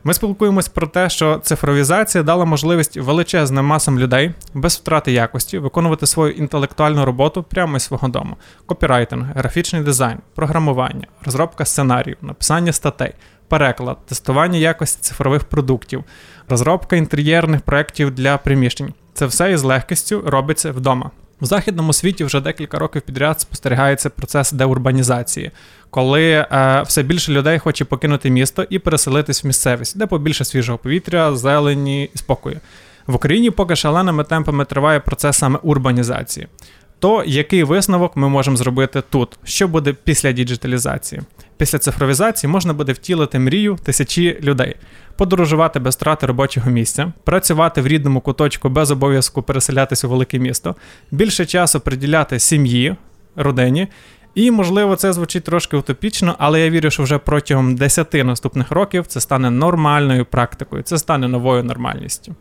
Ми 0.04 0.14
спілкуємось 0.14 0.68
про 0.68 0.88
те, 0.88 1.10
що 1.10 1.40
цифровізація 1.44 2.24
дала 2.24 2.46
можливість 2.46 2.98
величезним 2.98 3.66
масам 3.66 4.00
людей 4.00 4.32
без 4.54 4.76
втрати 4.76 5.12
якості 5.12 5.58
виконувати 5.58 6.08
свою 6.08 6.32
інтелектуальну 6.32 7.06
роботу 7.06 7.44
прямо 7.44 7.78
із 7.78 7.84
свого 7.84 8.08
дому: 8.08 8.36
копірайтинг, 8.66 9.26
графічний 9.36 9.82
дизайн, 9.82 10.18
програмування, 10.36 11.08
розробка 11.26 11.66
сценаріїв, 11.66 12.18
написання 12.22 12.72
статей. 12.72 13.14
Переклад, 13.48 14.06
тестування 14.06 14.60
якості 14.60 15.02
цифрових 15.02 15.44
продуктів, 15.44 16.04
розробка 16.50 16.96
інтер'єрних 16.96 17.62
проєктів 17.62 18.12
для 18.12 18.38
приміщень 18.38 18.94
це 19.14 19.26
все 19.26 19.52
із 19.52 19.64
легкістю 19.64 20.24
робиться 20.26 20.72
вдома. 20.72 21.12
В 21.42 21.46
західному 21.46 21.94
світі 21.94 22.24
вже 22.24 22.42
декілька 22.42 22.80
років 22.80 23.02
підряд 23.02 23.42
спостерігається 23.42 24.10
процес 24.10 24.52
деурбанізації, 24.52 25.52
коли 25.90 26.32
е, 26.32 26.84
все 26.88 27.04
більше 27.04 27.32
людей 27.32 27.60
хоче 27.60 27.86
покинути 27.86 28.30
місто 28.30 28.66
і 28.70 28.80
переселитись 28.80 29.44
в 29.44 29.48
місцевість, 29.48 29.98
де 29.98 30.08
побільше 30.08 30.46
свіжого 30.46 30.78
повітря, 30.78 31.36
зелені 31.36 32.04
і 32.04 32.18
спокою. 32.18 32.60
В 33.08 33.16
Україні 33.16 33.52
поки 33.52 33.76
шаленими 33.76 34.24
темпами 34.24 34.66
триває 34.66 35.00
процес 35.00 35.38
саме 35.38 35.60
урбанізації. 35.64 36.48
То 37.00 37.24
який 37.26 37.64
висновок 37.64 38.16
ми 38.16 38.30
можемо 38.30 38.58
зробити 38.58 39.04
тут? 39.10 39.38
Що 39.44 39.68
буде 39.68 39.94
після 40.04 40.32
діджиталізації? 40.32 41.22
Після 41.58 41.80
цифровізації 41.80 42.52
можна 42.52 42.74
буде 42.74 42.92
втілити 42.92 43.40
мрію 43.40 43.78
тисячі 43.84 44.40
людей, 44.42 44.76
подорожувати 45.18 45.80
без 45.80 45.96
втрати 45.96 46.26
робочого 46.26 46.72
місця, 46.72 47.14
працювати 47.24 47.82
в 47.82 47.88
рідному 47.88 48.22
куточку 48.22 48.70
без 48.70 48.92
обов'язку 48.92 49.42
переселятися 49.42 50.08
у 50.08 50.10
велике 50.10 50.40
місто, 50.40 50.76
більше 51.12 51.46
часу 51.46 51.80
приділяти 51.80 52.40
сім'ї, 52.40 52.96
родині. 53.36 53.88
І, 54.36 54.52
можливо, 54.52 54.96
це 54.96 55.14
звучить 55.14 55.44
трошки 55.44 55.78
утопічно, 55.78 56.36
але 56.40 56.62
я 56.62 56.70
вірю, 56.70 56.90
що 56.92 57.04
вже 57.04 57.18
протягом 57.18 57.76
10 57.76 58.14
наступних 58.14 58.72
років 58.72 59.08
це 59.08 59.22
стане 59.22 59.52
нормальною 59.52 60.26
практикою, 60.26 60.84
це 60.84 60.98
стане 60.98 61.28
новою 61.28 61.64
нормальністю. 61.64 62.36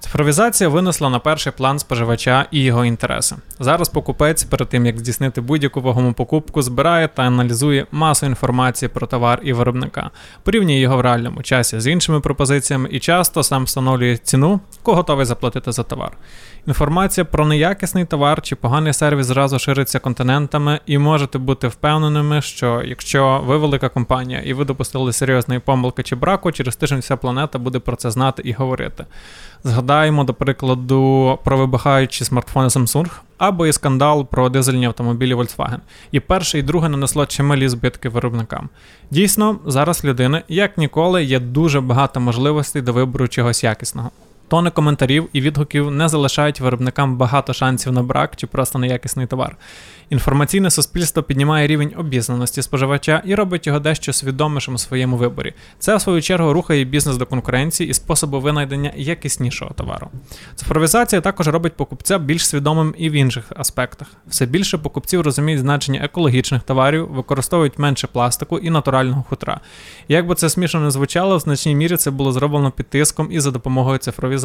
Цифровізація 0.00 0.68
винесла 0.68 1.10
на 1.10 1.18
перший 1.18 1.52
план 1.52 1.78
споживача 1.78 2.46
і 2.50 2.62
його 2.62 2.84
інтереси. 2.84 3.36
Зараз 3.58 3.88
покупець, 3.88 4.44
перед 4.44 4.68
тим 4.68 4.86
як 4.86 4.98
здійснити 4.98 5.40
будь-яку 5.40 5.80
вагому 5.80 6.12
покупку, 6.12 6.62
збирає 6.62 7.08
та 7.08 7.22
аналізує 7.22 7.86
масу 7.92 8.26
інформації 8.26 8.88
про 8.88 9.06
товар 9.06 9.40
і 9.44 9.52
виробника, 9.52 10.10
порівнює 10.42 10.78
його 10.78 10.96
в 10.96 11.00
реальному 11.00 11.42
часі 11.42 11.80
з 11.80 11.86
іншими 11.86 12.20
пропозиціями 12.20 12.88
і 12.92 13.00
часто 13.00 13.42
сам 13.42 13.64
встановлює 13.64 14.16
ціну, 14.16 14.60
кого 14.82 14.96
готовий 14.96 15.26
заплатити 15.26 15.72
за 15.72 15.82
товар. 15.82 16.12
Інформація 16.66 17.24
про 17.24 17.46
неякісний 17.46 18.04
товар 18.04 18.42
чи 18.42 18.56
поганий 18.56 18.92
сервіс 18.92 19.26
зразу 19.26 19.58
шириться 19.58 19.98
континентами, 19.98 20.80
і 20.86 20.98
можете 20.98 21.38
бути 21.38 21.68
впевненими, 21.68 22.42
що 22.42 22.82
якщо 22.84 23.42
ви 23.46 23.58
велика 23.58 23.88
компанія 23.88 24.40
і 24.40 24.52
ви 24.52 24.64
допустили 24.64 25.12
серйозної 25.12 25.60
помилки 25.60 26.02
чи 26.02 26.16
браку, 26.16 26.52
через 26.52 26.76
тиждень 26.76 27.00
вся 27.00 27.16
планета 27.16 27.58
буде 27.58 27.78
про 27.78 27.96
це 27.96 28.10
знати 28.10 28.42
і 28.44 28.52
говорити. 28.52 29.04
Згадаємо, 29.64 30.24
до 30.24 30.34
прикладу, 30.34 31.38
про 31.44 31.56
вибухаючі 31.56 32.24
смартфони 32.24 32.68
Samsung 32.68 33.10
або 33.38 33.66
і 33.66 33.72
скандал 33.72 34.26
про 34.26 34.48
дизельні 34.48 34.86
автомобілі 34.86 35.34
Volkswagen. 35.34 35.78
І 36.12 36.20
перше, 36.20 36.58
і 36.58 36.62
друге 36.62 36.88
нанесло 36.88 37.26
чималі 37.26 37.68
збитки 37.68 38.08
виробникам. 38.08 38.68
Дійсно, 39.10 39.58
зараз 39.66 40.04
людини, 40.04 40.42
як 40.48 40.78
ніколи, 40.78 41.24
є 41.24 41.40
дуже 41.40 41.80
багато 41.80 42.20
можливостей 42.20 42.82
до 42.82 42.92
вибору 42.92 43.28
чогось 43.28 43.64
якісного. 43.64 44.10
Тони 44.50 44.70
коментарів 44.70 45.28
і 45.32 45.40
відгуків 45.40 45.90
не 45.90 46.08
залишають 46.08 46.60
виробникам 46.60 47.16
багато 47.16 47.52
шансів 47.52 47.92
на 47.92 48.02
брак 48.02 48.36
чи 48.36 48.46
просто 48.46 48.78
неякісний 48.78 49.26
товар. 49.26 49.56
Інформаційне 50.10 50.70
суспільство 50.70 51.22
піднімає 51.22 51.66
рівень 51.66 51.92
обізнаності 51.96 52.62
споживача 52.62 53.22
і 53.24 53.34
робить 53.34 53.66
його 53.66 53.78
дещо 53.78 54.12
свідомішим 54.12 54.74
у 54.74 54.78
своєму 54.78 55.16
виборі. 55.16 55.54
Це, 55.78 55.96
в 55.96 56.00
свою 56.00 56.22
чергу, 56.22 56.52
рухає 56.52 56.84
бізнес 56.84 57.16
до 57.16 57.26
конкуренції 57.26 57.90
і 57.90 57.94
способу 57.94 58.40
винайдення 58.40 58.92
якіснішого 58.96 59.74
товару. 59.74 60.08
Цифровізація 60.54 61.20
також 61.20 61.48
робить 61.48 61.72
покупця 61.72 62.18
більш 62.18 62.46
свідомим 62.46 62.94
і 62.98 63.10
в 63.10 63.12
інших 63.12 63.44
аспектах. 63.56 64.08
Все 64.26 64.46
більше 64.46 64.78
покупців 64.78 65.20
розуміють 65.20 65.60
значення 65.60 66.00
екологічних 66.02 66.62
товарів, 66.62 67.08
використовують 67.08 67.78
менше 67.78 68.06
пластику 68.06 68.58
і 68.58 68.70
натурального 68.70 69.24
хутра. 69.28 69.60
Як 70.08 70.26
би 70.26 70.34
це 70.34 70.50
смішно 70.50 70.80
не 70.80 70.90
звучало, 70.90 71.36
в 71.36 71.40
значній 71.40 71.74
мірі 71.74 71.96
це 71.96 72.10
було 72.10 72.32
зроблено 72.32 72.70
під 72.70 72.88
тиском 72.88 73.28
і 73.32 73.40
за 73.40 73.50
допомогою 73.50 73.98
цифровізації. 73.98 74.39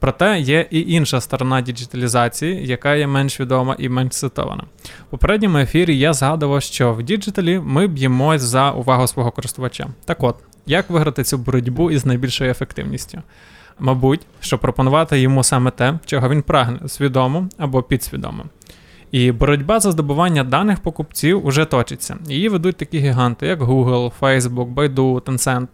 Проте 0.00 0.40
є 0.40 0.66
і 0.70 0.92
інша 0.92 1.20
сторона 1.20 1.60
діджиталізації, 1.60 2.66
яка 2.66 2.94
є 2.94 3.06
менш 3.06 3.40
відома 3.40 3.76
і 3.78 3.88
менш 3.88 4.12
цитована. 4.12 4.64
У 5.06 5.10
попередньому 5.10 5.58
ефірі 5.58 5.98
я 5.98 6.12
згадував, 6.12 6.62
що 6.62 6.92
в 6.92 7.02
діджиталі 7.02 7.60
ми 7.64 7.86
б'ємось 7.86 8.42
за 8.42 8.70
увагу 8.70 9.06
свого 9.06 9.30
користувача. 9.30 9.86
Так 10.04 10.22
от, 10.22 10.36
як 10.66 10.90
виграти 10.90 11.24
цю 11.24 11.38
боротьбу 11.38 11.90
із 11.90 12.06
найбільшою 12.06 12.50
ефективністю? 12.50 13.22
Мабуть, 13.78 14.20
що 14.40 14.58
пропонувати 14.58 15.20
йому 15.20 15.44
саме 15.44 15.70
те, 15.70 15.98
чого 16.04 16.28
він 16.28 16.42
прагне, 16.42 16.88
свідомо 16.88 17.48
або 17.58 17.82
підсвідомо. 17.82 18.44
І 19.10 19.32
боротьба 19.32 19.80
за 19.80 19.92
здобування 19.92 20.44
даних 20.44 20.80
покупців 20.80 21.46
уже 21.46 21.64
точиться. 21.64 22.16
Її 22.28 22.48
ведуть 22.48 22.76
такі 22.76 22.98
гіганти, 22.98 23.46
як 23.46 23.62
Google, 23.62 24.12
Facebook, 24.20 24.74
Baidu, 24.74 25.20
Tencent. 25.20 25.68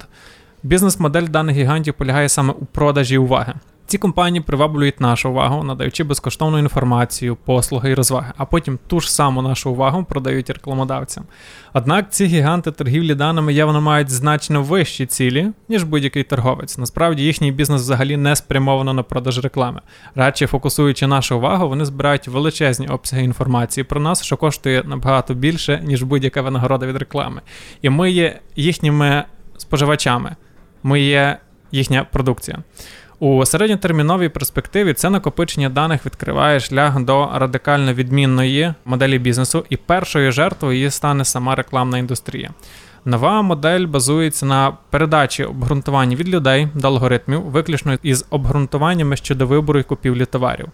Бізнес-модель 0.64 1.26
даних 1.28 1.56
гігантів 1.56 1.94
полягає 1.94 2.28
саме 2.28 2.52
у 2.52 2.64
продажі 2.64 3.18
уваги. 3.18 3.54
Ці 3.86 3.98
компанії 3.98 4.40
приваблюють 4.40 5.00
нашу 5.00 5.30
увагу, 5.30 5.64
надаючи 5.64 6.04
безкоштовну 6.04 6.58
інформацію, 6.58 7.36
послуги 7.36 7.90
і 7.90 7.94
розваги, 7.94 8.32
а 8.36 8.44
потім 8.44 8.78
ту 8.86 9.00
ж 9.00 9.12
саму 9.12 9.42
нашу 9.42 9.70
увагу 9.70 10.04
продають 10.04 10.50
рекламодавцям. 10.50 11.24
Однак 11.72 12.12
ці 12.12 12.26
гіганти 12.26 12.70
торгівлі 12.70 13.14
даними 13.14 13.52
явно 13.52 13.80
мають 13.80 14.10
значно 14.10 14.62
вищі 14.62 15.06
цілі, 15.06 15.50
ніж 15.68 15.82
будь-який 15.82 16.22
торговець. 16.22 16.78
Насправді 16.78 17.22
їхній 17.22 17.52
бізнес 17.52 17.82
взагалі 17.82 18.16
не 18.16 18.36
спрямовано 18.36 18.92
на 18.92 19.02
продаж 19.02 19.38
реклами. 19.44 19.80
Радше 20.14 20.46
фокусуючи 20.46 21.06
нашу 21.06 21.36
увагу, 21.36 21.68
вони 21.68 21.84
збирають 21.84 22.28
величезні 22.28 22.88
обсяги 22.88 23.24
інформації 23.24 23.84
про 23.84 24.00
нас, 24.00 24.22
що 24.22 24.36
коштує 24.36 24.82
набагато 24.84 25.34
більше, 25.34 25.82
ніж 25.84 26.02
будь-яка 26.02 26.42
винагорода 26.42 26.86
від 26.86 26.96
реклами. 26.96 27.40
І 27.82 27.90
ми 27.90 28.10
є 28.10 28.40
їхніми 28.56 29.24
споживачами, 29.56 30.36
ми 30.84 31.00
є 31.00 31.38
їхня 31.72 32.06
продукція. 32.12 32.58
У 33.18 33.44
середньотерміновій 33.44 34.28
перспективі 34.28 34.92
це 34.92 35.10
накопичення 35.10 35.68
даних 35.68 36.06
відкриває 36.06 36.60
шлях 36.60 37.00
до 37.00 37.30
радикально 37.34 37.94
відмінної 37.94 38.74
моделі 38.84 39.18
бізнесу, 39.18 39.64
і 39.70 39.76
першою 39.76 40.32
жертвою 40.32 40.76
її 40.76 40.90
стане 40.90 41.24
сама 41.24 41.54
рекламна 41.54 41.98
індустрія. 41.98 42.50
Нова 43.04 43.42
модель 43.42 43.86
базується 43.86 44.46
на 44.46 44.76
передачі 44.90 45.44
обґрунтувань 45.44 46.14
від 46.14 46.28
людей 46.28 46.68
до 46.74 46.88
алгоритмів, 46.88 47.40
виключно 47.40 47.98
із 48.02 48.24
обґрунтуваннями 48.30 49.16
щодо 49.16 49.46
вибору 49.46 49.80
і 49.80 49.82
купівлі 49.82 50.24
товарів. 50.24 50.68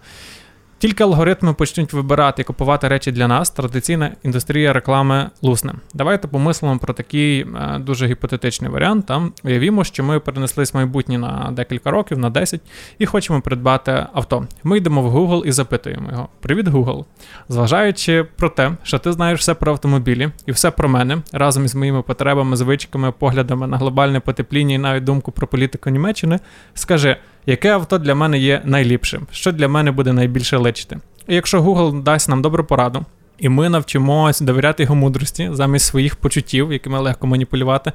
Тільки 0.81 1.05
алгоритми 1.05 1.55
почнуть 1.55 1.93
вибирати 1.93 2.43
і 2.43 2.45
купувати 2.45 2.89
речі 2.89 3.13
для 3.13 3.29
нас, 3.29 3.51
традиційна 3.51 4.11
індустрія 4.23 4.73
реклами 4.73 5.31
лусне. 5.43 5.75
Давайте 5.95 6.29
помислимо 6.29 6.79
про 6.79 6.95
такий 6.95 7.41
е, 7.41 7.79
дуже 7.79 8.07
гіпотетичний 8.07 8.71
варіант. 8.71 9.07
Там 9.07 9.33
уявімо, 9.45 9.85
що 9.85 10.05
ми 10.05 10.21
перенеслись 10.21 10.75
в 10.75 10.77
майбутнє 10.77 11.19
на 11.19 11.51
декілька 11.53 11.91
років, 11.91 12.19
на 12.19 12.31
10, 12.31 12.61
і 12.99 13.07
хочемо 13.07 13.41
придбати 13.41 14.07
авто. 14.13 14.47
Ми 14.65 14.79
йдемо 14.79 15.03
в 15.03 15.17
Google 15.17 15.45
і 15.45 15.53
запитуємо 15.53 16.11
його: 16.11 16.29
Привіт, 16.41 16.67
Google! 16.67 17.05
Зважаючи 17.49 18.27
про 18.37 18.49
те, 18.49 18.73
що 18.83 18.99
ти 18.99 19.13
знаєш 19.13 19.41
все 19.41 19.55
про 19.55 19.73
автомобілі 19.73 20.29
і 20.47 20.53
все 20.53 20.71
про 20.71 20.89
мене 20.89 21.19
разом 21.33 21.65
із 21.65 21.75
моїми 21.75 22.03
потребами, 22.03 22.57
звичками, 22.57 23.13
поглядами 23.13 23.67
на 23.67 23.77
глобальне 23.77 24.21
потепління 24.21 24.75
і 24.75 24.79
навіть 24.79 25.05
думку 25.05 25.33
про 25.33 25.47
політику 25.47 25.91
Німеччини, 25.91 26.39
скажи 26.75 27.17
яке 27.47 27.71
авто 27.71 27.99
для 27.99 28.15
мене 28.15 28.39
є 28.39 28.63
найліпшим, 28.65 29.27
що 29.33 29.53
для 29.53 29.69
мене 29.69 29.91
буде 29.91 30.13
найбільше 30.13 30.57
личити. 30.57 30.99
І 31.29 31.35
якщо 31.35 31.63
Google 31.63 32.03
дасть 32.03 32.29
нам 32.29 32.43
добру 32.43 32.65
пораду, 32.65 33.05
і 33.39 33.49
ми 33.49 33.69
навчимося 33.69 34.45
довіряти 34.45 34.83
його 34.83 34.95
мудрості 34.95 35.51
замість 35.53 35.87
своїх 35.87 36.17
почуттів, 36.17 36.73
якими 36.73 36.99
легко 36.99 37.27
маніпулювати, 37.27 37.93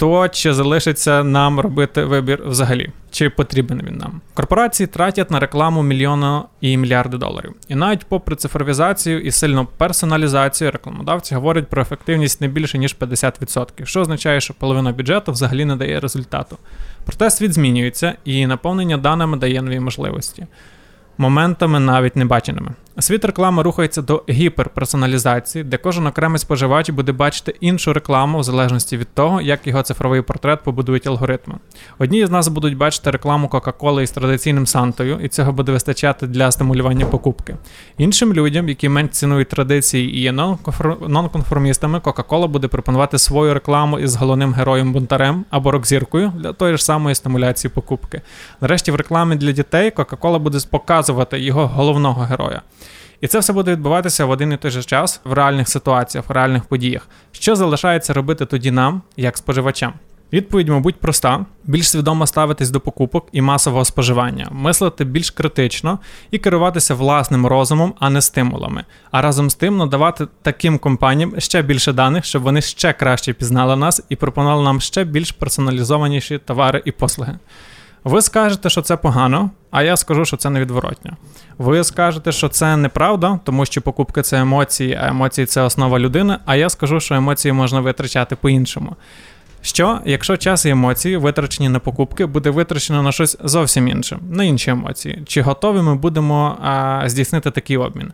то 0.00 0.28
чи 0.28 0.54
залишиться 0.54 1.24
нам 1.24 1.60
робити 1.60 2.04
вибір 2.04 2.42
взагалі, 2.46 2.90
чи 3.10 3.30
потрібен 3.30 3.82
він 3.86 3.96
нам? 3.96 4.20
Корпорації 4.34 4.86
тратять 4.86 5.30
на 5.30 5.40
рекламу 5.40 5.82
мільйони 5.82 6.40
і 6.60 6.76
мільярди 6.76 7.18
доларів. 7.18 7.54
І 7.68 7.74
навіть 7.74 8.04
попри 8.04 8.36
цифровізацію 8.36 9.20
і 9.20 9.30
сильну 9.30 9.68
персоналізацію, 9.76 10.70
рекламодавці 10.70 11.34
говорять 11.34 11.68
про 11.68 11.82
ефективність 11.82 12.40
не 12.40 12.48
більше 12.48 12.78
ніж 12.78 12.96
50%, 13.00 13.84
що 13.84 14.00
означає, 14.00 14.40
що 14.40 14.54
половина 14.54 14.92
бюджету 14.92 15.32
взагалі 15.32 15.64
не 15.64 15.76
дає 15.76 16.00
результату. 16.00 16.58
Проте 17.04 17.30
світ 17.30 17.52
змінюється, 17.52 18.14
і 18.24 18.46
наповнення 18.46 18.96
даними 18.96 19.36
дає 19.36 19.62
нові 19.62 19.80
можливості 19.80 20.46
моментами 21.20 21.80
навіть 21.80 22.16
небаченими. 22.16 22.70
Світ 22.98 23.24
реклами 23.24 23.62
рухається 23.62 24.02
до 24.02 24.22
гіперперсоналізації, 24.28 25.64
де 25.64 25.76
кожен 25.76 26.06
окремий 26.06 26.38
споживач 26.38 26.90
буде 26.90 27.12
бачити 27.12 27.54
іншу 27.60 27.92
рекламу 27.92 28.38
в 28.38 28.42
залежності 28.42 28.96
від 28.96 29.14
того, 29.14 29.40
як 29.40 29.66
його 29.66 29.82
цифровий 29.82 30.22
портрет 30.22 30.60
побудують 30.64 31.06
алгоритми. 31.06 31.54
Одні 31.98 32.26
з 32.26 32.30
нас 32.30 32.48
будуть 32.48 32.76
бачити 32.76 33.10
рекламу 33.10 33.48
Кока-Коли 33.48 34.02
із 34.02 34.10
традиційним 34.10 34.66
Сантою, 34.66 35.18
і 35.22 35.28
цього 35.28 35.52
буде 35.52 35.72
вистачати 35.72 36.26
для 36.26 36.50
стимулювання 36.50 37.06
покупки. 37.06 37.56
Іншим 37.98 38.34
людям, 38.34 38.68
які 38.68 38.88
менш 38.88 39.10
цінують 39.10 39.48
традиції 39.48 40.16
і 40.16 40.20
є 40.20 40.32
нонконформістами, 41.08 42.00
Кока-Кола 42.00 42.46
буде 42.46 42.68
пропонувати 42.68 43.18
свою 43.18 43.54
рекламу 43.54 43.98
із 43.98 44.16
головним 44.16 44.52
героєм 44.52 44.92
бунтарем 44.92 45.44
або 45.50 45.70
рок-зіркою 45.70 46.32
для 46.36 46.52
тої 46.52 46.76
ж 46.76 46.84
самої 46.84 47.14
стимуляції 47.14 47.70
покупки. 47.74 48.20
Нарешті 48.60 48.92
в 48.92 48.94
рекламі 48.94 49.36
для 49.36 49.52
дітей 49.52 49.90
Кока-Кола 49.90 50.38
буде 50.38 50.58
показувати 50.70 51.09
його 51.32 51.66
головного 51.66 52.22
героя. 52.22 52.62
І 53.20 53.26
це 53.26 53.38
все 53.38 53.52
буде 53.52 53.72
відбуватися 53.72 54.24
в 54.24 54.30
один 54.30 54.52
і 54.52 54.56
той 54.56 54.70
же 54.70 54.82
час 54.82 55.20
в 55.24 55.32
реальних 55.32 55.68
ситуаціях, 55.68 56.28
в 56.28 56.32
реальних 56.32 56.64
подіях. 56.64 57.08
Що 57.32 57.56
залишається 57.56 58.12
робити 58.12 58.46
тоді 58.46 58.70
нам, 58.70 59.02
як 59.16 59.36
споживачам? 59.36 59.92
Відповідь, 60.32 60.68
мабуть, 60.68 61.00
проста: 61.00 61.46
більш 61.64 61.90
свідомо 61.90 62.26
ставитись 62.26 62.70
до 62.70 62.80
покупок 62.80 63.28
і 63.32 63.40
масового 63.40 63.84
споживання, 63.84 64.48
мислити 64.50 65.04
більш 65.04 65.30
критично 65.30 65.98
і 66.30 66.38
керуватися 66.38 66.94
власним 66.94 67.46
розумом, 67.46 67.94
а 67.98 68.10
не 68.10 68.22
стимулами. 68.22 68.84
А 69.10 69.22
разом 69.22 69.50
з 69.50 69.54
тим 69.54 69.76
надавати 69.76 70.26
таким 70.42 70.78
компаніям 70.78 71.34
ще 71.38 71.62
більше 71.62 71.92
даних, 71.92 72.24
щоб 72.24 72.42
вони 72.42 72.62
ще 72.62 72.92
краще 72.92 73.32
пізнали 73.32 73.76
нас 73.76 74.02
і 74.08 74.16
пропонували 74.16 74.64
нам 74.64 74.80
ще 74.80 75.04
більш 75.04 75.32
персоналізованіші 75.32 76.38
товари 76.38 76.82
і 76.84 76.92
послуги. 76.92 77.38
Ви 78.04 78.22
скажете, 78.22 78.70
що 78.70 78.82
це 78.82 78.96
погано, 78.96 79.50
а 79.70 79.82
я 79.82 79.96
скажу, 79.96 80.24
що 80.24 80.36
це 80.36 80.50
невідворотньо. 80.50 81.16
Ви 81.58 81.84
скажете, 81.84 82.32
що 82.32 82.48
це 82.48 82.76
неправда, 82.76 83.40
тому 83.44 83.66
що 83.66 83.82
покупки 83.82 84.22
це 84.22 84.40
емоції, 84.40 84.98
а 85.02 85.08
емоції 85.08 85.46
це 85.46 85.62
основа 85.62 85.98
людини. 85.98 86.38
А 86.46 86.56
я 86.56 86.68
скажу, 86.68 87.00
що 87.00 87.14
емоції 87.14 87.52
можна 87.52 87.80
витрачати 87.80 88.36
по-іншому. 88.36 88.96
Що, 89.62 90.00
якщо 90.04 90.36
час 90.36 90.66
і 90.66 90.70
емоції, 90.70 91.16
витрачені 91.16 91.68
на 91.68 91.78
покупки, 91.78 92.26
буде 92.26 92.50
витрачено 92.50 93.02
на 93.02 93.12
щось 93.12 93.38
зовсім 93.44 93.88
інше, 93.88 94.18
на 94.30 94.44
інші 94.44 94.70
емоції? 94.70 95.22
Чи 95.26 95.42
готові 95.42 95.82
ми 95.82 95.94
будемо 95.94 96.58
а, 96.62 97.02
здійснити 97.06 97.50
такий 97.50 97.76
обмін? 97.76 98.12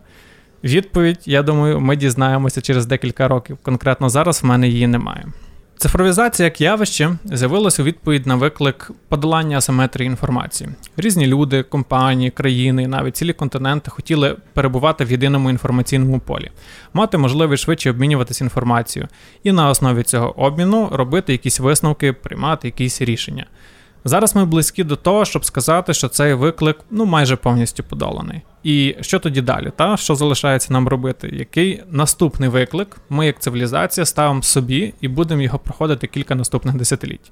Відповідь, 0.63 1.19
я 1.25 1.43
думаю, 1.43 1.79
ми 1.79 1.95
дізнаємося 1.95 2.61
через 2.61 2.85
декілька 2.85 3.27
років. 3.27 3.57
Конкретно 3.61 4.09
зараз 4.09 4.43
в 4.43 4.45
мене 4.45 4.67
її 4.67 4.87
немає. 4.87 5.25
Цифровізація 5.77 6.45
як 6.45 6.61
явище 6.61 7.17
з'явилася 7.25 7.81
у 7.81 7.85
відповідь 7.85 8.27
на 8.27 8.35
виклик 8.35 8.91
подолання 9.09 9.57
асиметрії 9.57 10.07
інформації. 10.07 10.69
Різні 10.97 11.27
люди, 11.27 11.63
компанії, 11.63 12.31
країни, 12.31 12.87
навіть 12.87 13.17
цілі 13.17 13.33
континенти 13.33 13.91
хотіли 13.91 14.35
перебувати 14.53 15.05
в 15.05 15.11
єдиному 15.11 15.49
інформаційному 15.49 16.19
полі, 16.19 16.51
мати 16.93 17.17
можливість 17.17 17.63
швидше 17.63 17.89
обмінюватися 17.89 18.43
інформацією 18.43 19.09
і 19.43 19.51
на 19.51 19.69
основі 19.69 20.03
цього 20.03 20.39
обміну 20.39 20.89
робити 20.91 21.31
якісь 21.31 21.59
висновки, 21.59 22.13
приймати 22.13 22.67
якісь 22.67 23.01
рішення. 23.01 23.45
Зараз 24.05 24.35
ми 24.35 24.45
близькі 24.45 24.83
до 24.83 24.95
того, 24.95 25.25
щоб 25.25 25.45
сказати, 25.45 25.93
що 25.93 26.07
цей 26.07 26.33
виклик 26.33 26.79
ну 26.91 27.05
майже 27.05 27.35
повністю 27.35 27.83
подоланий. 27.83 28.41
І 28.63 28.95
що 29.01 29.19
тоді 29.19 29.41
далі? 29.41 29.71
Та 29.75 29.97
що 29.97 30.15
залишається 30.15 30.73
нам 30.73 30.87
робити? 30.87 31.29
Який 31.33 31.83
наступний 31.89 32.49
виклик 32.49 32.97
ми, 33.09 33.25
як 33.25 33.39
цивілізація, 33.39 34.05
ставимо 34.05 34.43
собі 34.43 34.93
і 35.01 35.07
будемо 35.07 35.41
його 35.41 35.59
проходити 35.59 36.07
кілька 36.07 36.35
наступних 36.35 36.75
десятиліть? 36.75 37.31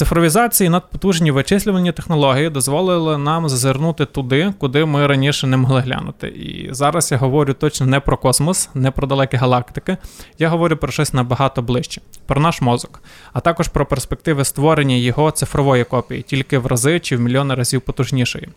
Цифровізація 0.00 0.66
і 0.66 0.70
надпотужні 0.70 1.30
вичислювальні 1.30 1.92
технології 1.92 2.50
дозволили 2.50 3.18
нам 3.18 3.48
зазирнути 3.48 4.06
туди, 4.06 4.54
куди 4.58 4.84
ми 4.84 5.06
раніше 5.06 5.46
не 5.46 5.56
могли 5.56 5.80
глянути. 5.80 6.28
І 6.28 6.68
зараз 6.70 7.12
я 7.12 7.18
говорю 7.18 7.54
точно 7.54 7.86
не 7.86 8.00
про 8.00 8.16
космос, 8.16 8.68
не 8.74 8.90
про 8.90 9.06
далекі 9.06 9.36
галактики. 9.36 9.96
Я 10.38 10.48
говорю 10.48 10.76
про 10.76 10.92
щось 10.92 11.12
набагато 11.12 11.62
ближче, 11.62 12.00
про 12.26 12.40
наш 12.40 12.60
мозок, 12.60 13.02
а 13.32 13.40
також 13.40 13.68
про 13.68 13.86
перспективи 13.86 14.44
створення 14.44 14.94
його 14.94 15.30
цифрової 15.30 15.84
копії, 15.84 16.22
тільки 16.22 16.58
в 16.58 16.66
рази 16.66 17.00
чи 17.00 17.16
в 17.16 17.20
мільйони 17.20 17.54
разів 17.54 17.80
потужнішої. 17.80 18.48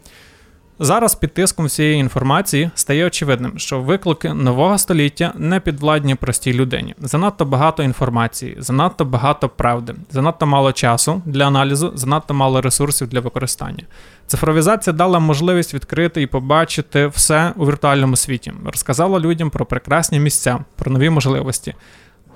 Зараз 0.79 1.15
під 1.15 1.33
тиском 1.33 1.65
всієї 1.65 1.99
інформації 1.99 2.69
стає 2.75 3.05
очевидним, 3.05 3.59
що 3.59 3.79
виклики 3.79 4.33
нового 4.33 4.77
століття 4.77 5.33
не 5.35 5.59
підвладні 5.59 6.15
простій 6.15 6.53
людині. 6.53 6.95
Занадто 6.99 7.45
багато 7.45 7.83
інформації, 7.83 8.55
занадто 8.59 9.05
багато 9.05 9.49
правди, 9.49 9.95
занадто 10.11 10.45
мало 10.45 10.71
часу 10.71 11.21
для 11.25 11.47
аналізу, 11.47 11.91
занадто 11.95 12.33
мало 12.33 12.61
ресурсів 12.61 13.07
для 13.07 13.19
використання. 13.19 13.83
Цифровізація 14.27 14.93
дала 14.93 15.19
можливість 15.19 15.73
відкрити 15.73 16.21
і 16.21 16.27
побачити 16.27 17.07
все 17.07 17.53
у 17.55 17.65
віртуальному 17.65 18.15
світі, 18.15 18.53
розказала 18.65 19.19
людям 19.19 19.49
про 19.49 19.65
прекрасні 19.65 20.19
місця, 20.19 20.59
про 20.75 20.91
нові 20.91 21.09
можливості. 21.09 21.73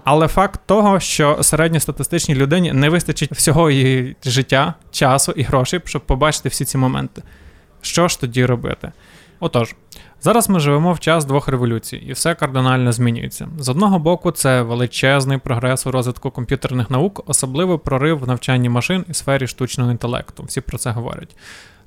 Але 0.04 0.28
факт 0.28 0.62
того, 0.66 1.00
що 1.00 1.38
середньостатистичній 1.42 2.36
людині 2.36 2.74
не 2.74 2.90
вистачить 2.90 3.32
всього 3.32 3.72
її 3.72 4.16
життя, 4.26 4.74
часу 4.92 5.32
і 5.32 5.44
грошей, 5.44 5.82
щоб 5.86 6.06
побачити 6.06 6.50
всі 6.50 6.66
ці 6.66 6.78
моменти. 6.78 7.24
Що 7.88 8.08
ж 8.08 8.20
тоді 8.20 8.46
робити? 8.46 8.92
Отож, 9.40 9.76
зараз 10.22 10.50
ми 10.50 10.60
живемо 10.60 10.94
в 10.94 11.00
час 11.00 11.26
двох 11.26 11.48
революцій, 11.48 11.98
і 11.98 12.12
все 12.12 12.36
кардинально 12.36 12.92
змінюється. 12.92 13.48
З 13.60 13.70
одного 13.70 14.00
боку, 14.00 14.32
це 14.32 14.62
величезний 14.62 15.38
прогрес 15.38 15.88
у 15.88 15.92
розвитку 15.92 16.32
комп'ютерних 16.32 16.90
наук, 16.90 17.24
особливий 17.28 17.78
прорив 17.78 18.20
в 18.20 18.28
навчанні 18.28 18.70
машин 18.70 19.06
і 19.10 19.14
сфері 19.14 19.48
штучного 19.48 19.92
інтелекту. 19.92 20.44
Всі 20.44 20.62
про 20.62 20.78
це 20.78 20.92
говорять. 20.92 21.36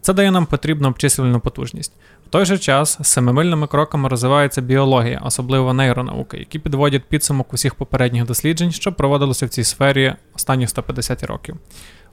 Це 0.01 0.13
дає 0.13 0.31
нам 0.31 0.47
потрібну 0.47 0.89
обчислювальну 0.89 1.41
потужність. 1.41 1.93
В 2.27 2.31
той 2.31 2.45
же 2.45 2.59
час 2.59 2.99
семимильними 3.03 3.67
кроками 3.67 4.09
розвивається 4.09 4.61
біологія, 4.61 5.21
особливо 5.25 5.73
нейронауки, 5.73 6.37
які 6.37 6.59
підводять 6.59 7.05
підсумок 7.05 7.55
усіх 7.55 7.75
попередніх 7.75 8.25
досліджень, 8.25 8.73
що 8.73 8.93
проводилося 8.93 9.47
в 9.47 9.49
цій 9.49 9.65
сфері 9.65 10.15
останні 10.35 10.67
150 10.67 11.25
років. 11.25 11.57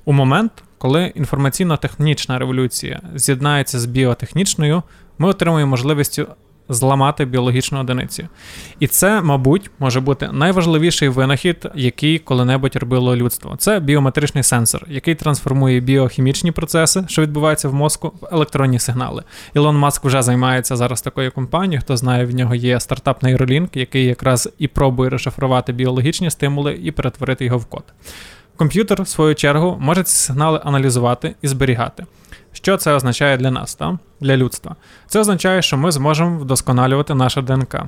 У 0.07 0.13
момент, 0.13 0.51
коли 0.77 1.13
інформаційно-технічна 1.15 2.39
революція 2.39 3.01
з'єднається 3.15 3.79
з 3.79 3.85
біотехнічною, 3.85 4.83
ми 5.17 5.27
отримуємо 5.27 5.69
можливість 5.69 6.19
зламати 6.69 7.25
біологічну 7.25 7.79
одиницю. 7.79 8.27
І 8.79 8.87
це, 8.87 9.21
мабуть, 9.21 9.71
може 9.79 9.99
бути 9.99 10.29
найважливіший 10.31 11.09
винахід, 11.09 11.67
який 11.75 12.19
коли-небудь 12.19 12.75
робило 12.75 13.15
людство. 13.15 13.55
Це 13.57 13.79
біометричний 13.79 14.43
сенсор, 14.43 14.85
який 14.89 15.15
трансформує 15.15 15.79
біохімічні 15.79 16.51
процеси, 16.51 17.05
що 17.07 17.21
відбуваються 17.21 17.69
в 17.69 17.73
мозку, 17.73 18.13
в 18.21 18.27
електронні 18.35 18.79
сигнали. 18.79 19.23
Ілон 19.55 19.77
Маск 19.77 20.05
вже 20.05 20.21
займається 20.21 20.75
зараз 20.75 21.01
такою 21.01 21.31
компанією. 21.31 21.81
Хто 21.81 21.97
знає, 21.97 22.25
в 22.25 22.35
нього 22.35 22.55
є 22.55 22.79
стартап 22.79 23.23
Neuralink, 23.23 23.77
який 23.77 24.05
якраз 24.05 24.49
і 24.57 24.67
пробує 24.67 25.09
розшифрувати 25.09 25.73
біологічні 25.73 26.31
стимули 26.31 26.79
і 26.83 26.91
перетворити 26.91 27.45
його 27.45 27.57
в 27.57 27.65
код. 27.65 27.83
Комп'ютер, 28.57 29.01
в 29.01 29.07
свою 29.07 29.35
чергу, 29.35 29.77
може 29.79 30.03
ці 30.03 30.15
сигнали 30.15 30.61
аналізувати 30.63 31.35
і 31.41 31.47
зберігати. 31.47 32.05
Що 32.53 32.77
це 32.77 32.93
означає 32.93 33.37
для 33.37 33.51
нас, 33.51 33.75
та? 33.75 33.99
для 34.19 34.37
людства? 34.37 34.75
Це 35.07 35.19
означає, 35.19 35.61
що 35.61 35.77
ми 35.77 35.91
зможемо 35.91 36.39
вдосконалювати 36.39 37.13
наше 37.13 37.41
ДНК. 37.41 37.83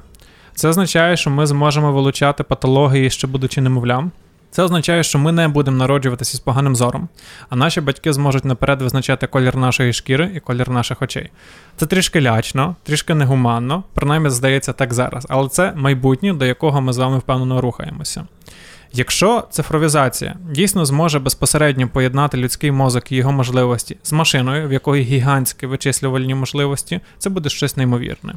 Це 0.55 0.69
означає, 0.69 1.17
що 1.17 1.29
ми 1.29 1.45
зможемо 1.45 1.93
вилучати 1.93 2.43
патології, 2.43 3.09
ще 3.09 3.27
будучи 3.27 3.61
немовлям. 3.61 4.11
Це 4.51 4.63
означає, 4.63 5.03
що 5.03 5.19
ми 5.19 5.31
не 5.31 5.47
будемо 5.47 5.77
народжуватися 5.77 6.37
з 6.37 6.39
поганим 6.39 6.75
зором, 6.75 7.09
а 7.49 7.55
наші 7.55 7.81
батьки 7.81 8.13
зможуть 8.13 8.45
наперед 8.45 8.81
визначати 8.81 9.27
колір 9.27 9.57
нашої 9.57 9.93
шкіри 9.93 10.31
і 10.35 10.39
колір 10.39 10.69
наших 10.69 11.01
очей. 11.01 11.29
Це 11.77 11.85
трішки 11.85 12.21
лячно, 12.21 12.75
трішки 12.83 13.15
негуманно, 13.15 13.83
принаймні 13.93 14.29
здається 14.29 14.73
так 14.73 14.93
зараз, 14.93 15.25
але 15.29 15.49
це 15.49 15.73
майбутнє, 15.75 16.33
до 16.33 16.45
якого 16.45 16.81
ми 16.81 16.93
з 16.93 16.97
вами 16.97 17.17
впевнено 17.17 17.61
рухаємося. 17.61 18.25
Якщо 18.93 19.43
цифровізація 19.51 20.35
дійсно 20.51 20.85
зможе 20.85 21.19
безпосередньо 21.19 21.87
поєднати 21.87 22.37
людський 22.37 22.71
мозок 22.71 23.11
і 23.11 23.15
його 23.15 23.31
можливості 23.31 23.97
з 24.03 24.11
машиною, 24.11 24.67
в 24.67 24.73
якої 24.73 25.03
гігантські 25.03 25.65
вичислювальні 25.65 26.35
можливості, 26.35 26.99
це 27.17 27.29
буде 27.29 27.49
щось 27.49 27.77
неймовірне. 27.77 28.33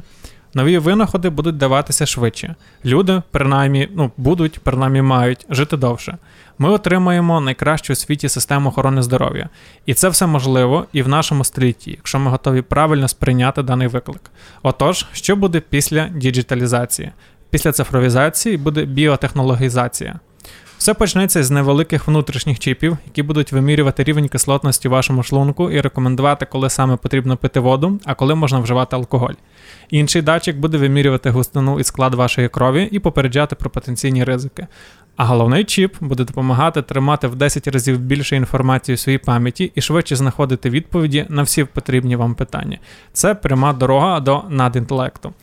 Нові 0.53 0.77
винаходи 0.77 1.29
будуть 1.29 1.57
даватися 1.57 2.05
швидше. 2.05 2.55
Люди, 2.85 3.21
принаймні, 3.31 3.89
ну, 3.95 4.11
будуть, 4.17 4.59
принаймні 4.59 5.01
мають 5.01 5.45
жити 5.49 5.77
довше. 5.77 6.17
Ми 6.57 6.69
отримаємо 6.69 7.41
найкращу 7.41 7.93
у 7.93 7.95
світі 7.95 8.29
систему 8.29 8.69
охорони 8.69 9.01
здоров'я. 9.01 9.49
І 9.85 9.93
це 9.93 10.09
все 10.09 10.25
можливо 10.25 10.85
і 10.93 11.01
в 11.01 11.07
нашому 11.07 11.43
столітті, 11.43 11.91
якщо 11.91 12.19
ми 12.19 12.31
готові 12.31 12.61
правильно 12.61 13.07
сприйняти 13.07 13.63
даний 13.63 13.87
виклик. 13.87 14.31
Отож, 14.63 15.05
що 15.11 15.35
буде 15.35 15.59
після 15.59 16.07
діджиталізації? 16.07 17.11
Після 17.49 17.71
цифровізації 17.71 18.57
буде 18.57 18.85
біотехнологізація. 18.85 20.19
Все 20.83 20.93
почнеться 20.93 21.43
з 21.43 21.51
невеликих 21.51 22.07
внутрішніх 22.07 22.59
чіпів, 22.59 22.97
які 23.05 23.23
будуть 23.23 23.51
вимірювати 23.51 24.03
рівень 24.03 24.27
кислотності 24.27 24.87
вашому 24.87 25.23
шлунку 25.23 25.71
і 25.71 25.81
рекомендувати, 25.81 26.45
коли 26.45 26.69
саме 26.69 26.95
потрібно 26.95 27.37
пити 27.37 27.59
воду, 27.59 27.99
а 28.05 28.15
коли 28.15 28.35
можна 28.35 28.59
вживати 28.59 28.95
алкоголь. 28.95 29.33
Інший 29.89 30.21
датчик 30.21 30.57
буде 30.57 30.77
вимірювати 30.77 31.29
густину 31.29 31.79
і 31.79 31.83
склад 31.83 32.13
вашої 32.13 32.49
крові 32.49 32.89
і 32.91 32.99
попереджати 32.99 33.55
про 33.55 33.69
потенційні 33.69 34.23
ризики. 34.23 34.67
А 35.15 35.25
головний 35.25 35.63
чіп 35.63 35.95
буде 35.99 36.23
допомагати 36.23 36.81
тримати 36.81 37.27
в 37.27 37.35
10 37.35 37.67
разів 37.67 37.99
більше 37.99 38.35
інформації 38.35 38.93
у 38.93 38.97
своїй 38.97 39.17
пам'яті 39.17 39.71
і 39.75 39.81
швидше 39.81 40.15
знаходити 40.15 40.69
відповіді 40.69 41.25
на 41.29 41.43
всі 41.43 41.63
потрібні 41.63 42.15
вам 42.15 42.35
питання. 42.35 42.77
Це 43.13 43.35
пряма 43.35 43.73
дорога 43.73 44.19
до 44.19 44.43
надінтелекту. 44.49 45.33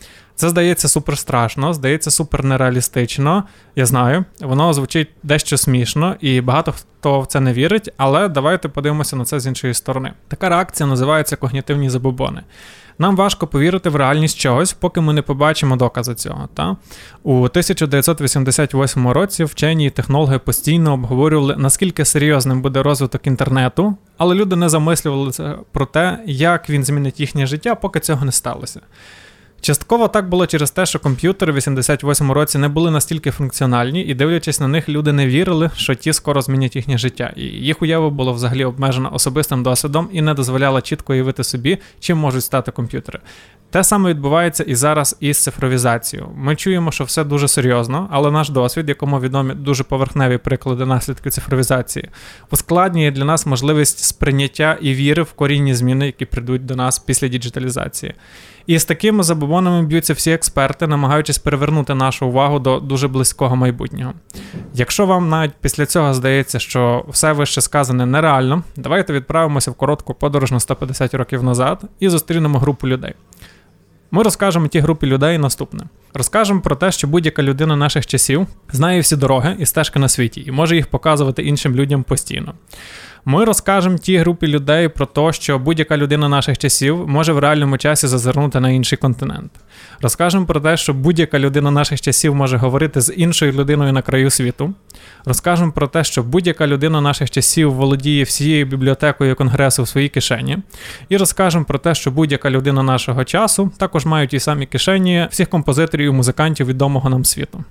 Це 0.41 0.49
здається 0.49 0.87
супер 0.87 1.17
страшно, 1.17 1.73
здається 1.73 2.11
супер 2.11 2.43
нереалістично. 2.43 3.43
Я 3.75 3.85
знаю, 3.85 4.25
воно 4.39 4.73
звучить 4.73 5.09
дещо 5.23 5.57
смішно, 5.57 6.15
і 6.21 6.41
багато 6.41 6.71
хто 6.71 7.19
в 7.19 7.27
це 7.27 7.39
не 7.39 7.53
вірить, 7.53 7.93
але 7.97 8.27
давайте 8.27 8.69
подивимося 8.69 9.15
на 9.15 9.25
це 9.25 9.39
з 9.39 9.47
іншої 9.47 9.73
сторони. 9.73 10.13
Така 10.27 10.49
реакція 10.49 10.89
називається 10.89 11.35
когнітивні 11.35 11.89
забобони. 11.89 12.41
Нам 12.99 13.15
важко 13.15 13.47
повірити 13.47 13.89
в 13.89 13.95
реальність 13.95 14.37
чогось, 14.37 14.73
поки 14.73 15.01
ми 15.01 15.13
не 15.13 15.21
побачимо 15.21 15.75
докази 15.75 16.15
цього. 16.15 16.49
Та? 16.53 16.75
У 17.23 17.35
1988 17.35 19.07
році 19.07 19.43
вчені 19.43 19.85
і 19.85 19.89
технологи 19.89 20.39
постійно 20.39 20.93
обговорювали, 20.93 21.55
наскільки 21.57 22.05
серйозним 22.05 22.61
буде 22.61 22.83
розвиток 22.83 23.27
інтернету, 23.27 23.95
але 24.17 24.35
люди 24.35 24.55
не 24.55 24.69
замислювалися 24.69 25.55
про 25.71 25.85
те, 25.85 26.19
як 26.25 26.69
він 26.69 26.83
змінить 26.83 27.19
їхнє 27.19 27.45
життя, 27.45 27.75
поки 27.75 27.99
цього 27.99 28.25
не 28.25 28.31
сталося. 28.31 28.81
Частково 29.61 30.07
так 30.07 30.29
було 30.29 30.47
через 30.47 30.71
те, 30.71 30.85
що 30.85 30.99
комп'ютери 30.99 31.51
в 31.51 31.55
88 31.55 32.31
році 32.31 32.57
не 32.57 32.67
були 32.67 32.91
настільки 32.91 33.31
функціональні, 33.31 34.01
і 34.01 34.13
дивлячись 34.13 34.59
на 34.59 34.67
них, 34.67 34.89
люди 34.89 35.11
не 35.13 35.27
вірили, 35.27 35.69
що 35.75 35.95
ті 35.95 36.13
скоро 36.13 36.41
змінять 36.41 36.75
їхнє 36.75 36.97
життя. 36.97 37.33
І 37.35 37.41
їх 37.41 37.81
уява 37.81 38.09
було 38.09 38.33
взагалі 38.33 38.65
обмежена 38.65 39.09
особистим 39.09 39.63
досвідом 39.63 40.09
і 40.11 40.21
не 40.21 40.33
дозволяла 40.33 40.81
чітко 40.81 41.13
уявити 41.13 41.43
собі, 41.43 41.77
чим 41.99 42.17
можуть 42.17 42.43
стати 42.43 42.71
комп'ютери. 42.71 43.19
Те 43.69 43.83
саме 43.83 44.09
відбувається 44.09 44.63
і 44.63 44.75
зараз 44.75 45.17
із 45.19 45.43
цифровізацією. 45.43 46.29
Ми 46.35 46.55
чуємо, 46.55 46.91
що 46.91 47.03
все 47.03 47.23
дуже 47.23 47.47
серйозно, 47.47 48.07
але 48.11 48.31
наш 48.31 48.49
досвід, 48.49 48.89
якому 48.89 49.19
відомі 49.19 49.53
дуже 49.53 49.83
поверхневі 49.83 50.37
приклади 50.37 50.85
наслідків 50.85 51.31
цифровізації, 51.31 52.09
ускладнює 52.51 53.11
для 53.11 53.25
нас 53.25 53.45
можливість 53.45 53.99
сприйняття 53.99 54.77
і 54.81 54.93
віри 54.93 55.23
в 55.23 55.33
корінні 55.33 55.75
зміни, 55.75 56.05
які 56.05 56.25
прийдуть 56.25 56.65
до 56.65 56.75
нас 56.75 56.99
після 56.99 57.27
діджиталізації. 57.27 58.13
І 58.67 58.79
з 58.79 58.85
такими 58.85 59.23
забобонами 59.23 59.50
б'ються 59.81 60.13
всі 60.13 60.31
експерти, 60.31 60.87
намагаючись 60.87 61.37
перевернути 61.37 61.95
нашу 61.95 62.27
увагу 62.27 62.59
до 62.59 62.79
дуже 62.79 63.07
близького 63.07 63.55
майбутнього. 63.55 64.13
Якщо 64.73 65.05
вам 65.05 65.29
навіть 65.29 65.53
після 65.61 65.85
цього 65.85 66.13
здається, 66.13 66.59
що 66.59 67.05
все 67.09 67.33
вище 67.33 67.61
сказане 67.61 68.05
нереально, 68.05 68.63
давайте 68.75 69.13
відправимося 69.13 69.71
в 69.71 69.73
коротку 69.73 70.13
подорож 70.13 70.51
на 70.51 70.59
150 70.59 71.13
років 71.13 71.43
назад 71.43 71.81
і 71.99 72.09
зустрінемо 72.09 72.59
групу 72.59 72.87
людей. 72.87 73.13
Ми 74.11 74.23
розкажемо 74.23 74.67
тій 74.67 74.79
групі 74.79 75.05
людей 75.05 75.37
наступне: 75.37 75.83
розкажемо 76.13 76.61
про 76.61 76.75
те, 76.75 76.91
що 76.91 77.07
будь-яка 77.07 77.43
людина 77.43 77.75
наших 77.75 78.07
часів 78.07 78.47
знає 78.71 79.01
всі 79.01 79.15
дороги 79.15 79.55
і 79.59 79.65
стежки 79.65 79.99
на 79.99 80.09
світі, 80.09 80.43
і 80.47 80.51
може 80.51 80.75
їх 80.75 80.87
показувати 80.87 81.43
іншим 81.43 81.75
людям 81.75 82.03
постійно. 82.03 82.53
Ми 83.25 83.45
розкажемо 83.45 83.97
тій 83.97 84.17
групі 84.17 84.47
людей 84.47 84.87
про 84.87 85.05
те, 85.05 85.33
що 85.33 85.59
будь-яка 85.59 85.97
людина 85.97 86.29
наших 86.29 86.57
часів 86.57 87.07
може 87.07 87.33
в 87.33 87.39
реальному 87.39 87.77
часі 87.77 88.07
зазирнути 88.07 88.59
на 88.59 88.69
інший 88.69 88.97
континент. 88.97 89.51
Розкажемо 90.01 90.45
про 90.45 90.59
те, 90.59 90.77
що 90.77 90.93
будь-яка 90.93 91.39
людина 91.39 91.71
наших 91.71 92.01
часів 92.01 92.35
може 92.35 92.57
говорити 92.57 93.01
з 93.01 93.13
іншою 93.13 93.51
людиною 93.51 93.93
на 93.93 94.01
краю 94.01 94.29
світу. 94.29 94.73
Розкажемо 95.25 95.71
про 95.71 95.87
те, 95.87 96.03
що 96.03 96.23
будь-яка 96.23 96.67
людина 96.67 97.01
наших 97.01 97.31
часів 97.31 97.73
володіє 97.73 98.23
всією 98.23 98.65
бібліотекою 98.65 99.35
конгресу 99.35 99.83
в 99.83 99.87
своїй 99.87 100.09
кишені. 100.09 100.57
І 101.09 101.17
розкажемо 101.17 101.65
про 101.65 101.79
те, 101.79 101.95
що 101.95 102.11
будь-яка 102.11 102.49
людина 102.49 102.83
нашого 102.83 103.23
часу 103.23 103.71
також 103.77 104.05
має 104.05 104.27
ті 104.27 104.39
самі 104.39 104.65
кишені 104.65 105.27
всіх 105.31 105.49
композиторів 105.49 106.07
і 106.07 106.11
музикантів 106.11 106.67
відомого 106.67 107.09
нам 107.09 107.25
світу. 107.25 107.63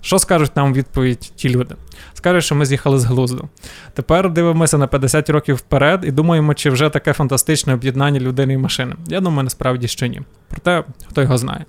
Що 0.00 0.18
скажуть 0.18 0.56
нам 0.56 0.74
відповідь 0.74 1.32
ті 1.36 1.48
люди? 1.48 1.74
Скажуть, 2.14 2.44
що 2.44 2.54
ми 2.54 2.66
з'їхали 2.66 2.98
з 2.98 3.04
глузду. 3.04 3.48
Тепер 3.94 4.30
дивимося 4.30 4.78
на 4.78 4.86
50 4.86 5.30
років 5.30 5.56
вперед 5.56 6.00
і 6.04 6.10
думаємо, 6.10 6.54
чи 6.54 6.70
вже 6.70 6.88
таке 6.88 7.12
фантастичне 7.12 7.74
об'єднання 7.74 8.20
людини 8.20 8.52
і 8.52 8.56
машини. 8.56 8.94
Я 9.08 9.20
думаю, 9.20 9.42
насправді 9.42 9.88
що 9.88 10.06
ні. 10.06 10.20
Проте, 10.48 10.84
хто 11.08 11.22
його 11.22 11.38
знає. 11.38 11.64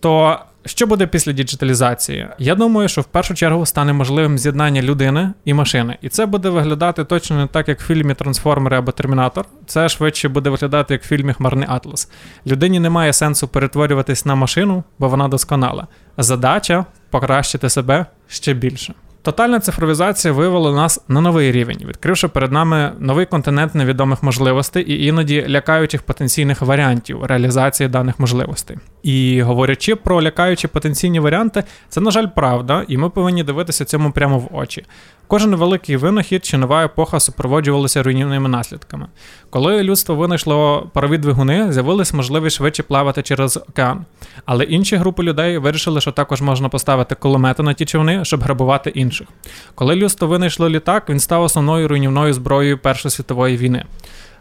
То 0.00 0.38
що 0.68 0.86
буде 0.86 1.06
після 1.06 1.32
діджиталізації? 1.32 2.28
Я 2.38 2.54
думаю, 2.54 2.88
що 2.88 3.00
в 3.00 3.04
першу 3.04 3.34
чергу 3.34 3.66
стане 3.66 3.92
можливим 3.92 4.38
з'єднання 4.38 4.82
людини 4.82 5.32
і 5.44 5.54
машини. 5.54 5.98
І 6.02 6.08
це 6.08 6.26
буде 6.26 6.48
виглядати 6.48 7.04
точно 7.04 7.36
не 7.36 7.46
так, 7.46 7.68
як 7.68 7.80
в 7.80 7.86
фільмі 7.86 8.14
Трансформери 8.14 8.76
або 8.76 8.92
Термінатор. 8.92 9.44
Це 9.66 9.88
швидше 9.88 10.28
буде 10.28 10.50
виглядати 10.50 10.94
як 10.94 11.02
в 11.02 11.06
фільмі 11.06 11.32
Хмарний 11.32 11.66
Атлас. 11.70 12.10
Людині 12.46 12.80
немає 12.80 13.12
сенсу 13.12 13.48
перетворюватись 13.48 14.26
на 14.26 14.34
машину, 14.34 14.84
бо 14.98 15.08
вона 15.08 15.28
досконала. 15.28 15.86
Задача 16.18 16.84
покращити 17.10 17.70
себе 17.70 18.06
ще 18.28 18.54
більше. 18.54 18.94
Тотальна 19.22 19.60
цифровізація 19.60 20.34
вивела 20.34 20.72
нас 20.72 21.00
на 21.08 21.20
новий 21.20 21.52
рівень, 21.52 21.78
відкривши 21.88 22.28
перед 22.28 22.52
нами 22.52 22.92
новий 22.98 23.26
континент 23.26 23.74
невідомих 23.74 24.22
можливостей 24.22 24.84
і 24.92 25.06
іноді 25.06 25.46
лякаючих 25.48 26.02
потенційних 26.02 26.62
варіантів 26.62 27.24
реалізації 27.24 27.88
даних 27.88 28.20
можливостей. 28.20 28.76
І 29.02 29.42
говорячи 29.42 29.96
про 29.96 30.22
лякаючі 30.22 30.68
потенційні 30.68 31.20
варіанти, 31.20 31.64
це, 31.88 32.00
на 32.00 32.10
жаль, 32.10 32.26
правда, 32.26 32.84
і 32.88 32.96
ми 32.96 33.10
повинні 33.10 33.42
дивитися 33.42 33.84
цьому 33.84 34.10
прямо 34.10 34.38
в 34.38 34.48
очі. 34.52 34.84
Кожен 35.28 35.56
великий 35.56 35.96
винахід 35.96 36.44
чи 36.44 36.58
нова 36.58 36.84
епоха 36.84 37.20
супроводжувалася 37.20 38.02
руйнівними 38.02 38.48
наслідками. 38.48 39.06
Коли 39.50 39.82
людство 39.82 40.14
винайшло 40.14 40.90
парові 40.92 41.18
двигуни, 41.18 41.72
з'явилась 41.72 42.12
можливість 42.12 42.56
швидше 42.56 42.82
плавати 42.82 43.22
через 43.22 43.56
океан. 43.56 44.04
Але 44.44 44.64
інші 44.64 44.96
групи 44.96 45.22
людей 45.22 45.58
вирішили, 45.58 46.00
що 46.00 46.12
також 46.12 46.40
можна 46.42 46.68
поставити 46.68 47.14
кулемети 47.14 47.62
на 47.62 47.72
ті 47.72 47.86
човни, 47.86 48.24
щоб 48.24 48.42
грабувати 48.42 48.90
інших. 48.90 49.28
Коли 49.74 49.96
людство 49.96 50.28
винайшло 50.28 50.68
літак, 50.68 51.08
він 51.08 51.20
став 51.20 51.42
основною 51.42 51.88
руйнівною 51.88 52.32
зброєю 52.32 52.78
Першої 52.78 53.12
світової 53.12 53.56
війни. 53.56 53.84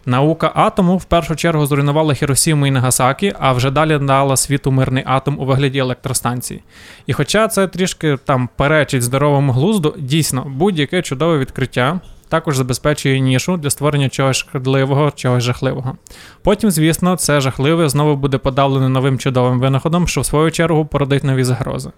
Наука 0.07 0.51
атому 0.55 0.97
в 0.97 1.03
першу 1.03 1.35
чергу 1.35 1.65
зруйнувала 1.65 2.13
Хіросіму 2.13 2.67
і 2.67 2.71
Нагасакі, 2.71 3.33
а 3.39 3.53
вже 3.53 3.71
далі 3.71 3.97
дала 3.97 4.37
світу 4.37 4.71
мирний 4.71 5.03
атом 5.05 5.39
у 5.39 5.45
вигляді 5.45 5.79
електростанцій. 5.79 6.61
І 7.05 7.13
хоча 7.13 7.47
це 7.47 7.67
трішки 7.67 8.17
там 8.25 8.49
перечить 8.55 9.03
здоровому 9.03 9.51
глузду, 9.51 9.95
дійсно 9.97 10.45
будь-яке 10.49 11.01
чудове 11.01 11.37
відкриття. 11.37 11.99
Також 12.29 12.57
забезпечує 12.57 13.19
нішу 13.19 13.57
для 13.57 13.69
створення 13.69 14.09
чогось 14.09 14.37
шкідливого, 14.37 15.11
чогось 15.15 15.43
жахливого. 15.43 15.97
Потім, 16.43 16.71
звісно, 16.71 17.15
це 17.15 17.41
жахливе 17.41 17.89
знову 17.89 18.15
буде 18.15 18.37
подавлене 18.37 18.89
новим 18.89 19.19
чудовим 19.19 19.59
винаходом, 19.59 20.07
що 20.07 20.21
в 20.21 20.25
свою 20.25 20.51
чергу 20.51 20.85
породить 20.85 21.23
нові 21.23 21.43
загрози. 21.43 21.89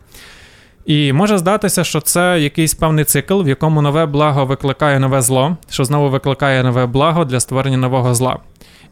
І 0.90 1.14
може 1.14 1.38
здатися, 1.38 1.84
що 1.84 2.02
це 2.02 2.40
якийсь 2.40 2.74
певний 2.74 3.06
цикл, 3.06 3.42
в 3.42 3.48
якому 3.48 3.82
нове 3.82 4.06
благо 4.06 4.46
викликає 4.46 5.00
нове 5.00 5.22
зло, 5.22 5.58
що 5.70 5.86
знову 5.86 6.10
викликає 6.10 6.64
нове 6.64 6.86
благо 6.86 7.26
для 7.26 7.40
створення 7.40 7.78
нового 7.78 8.16
зла. 8.16 8.40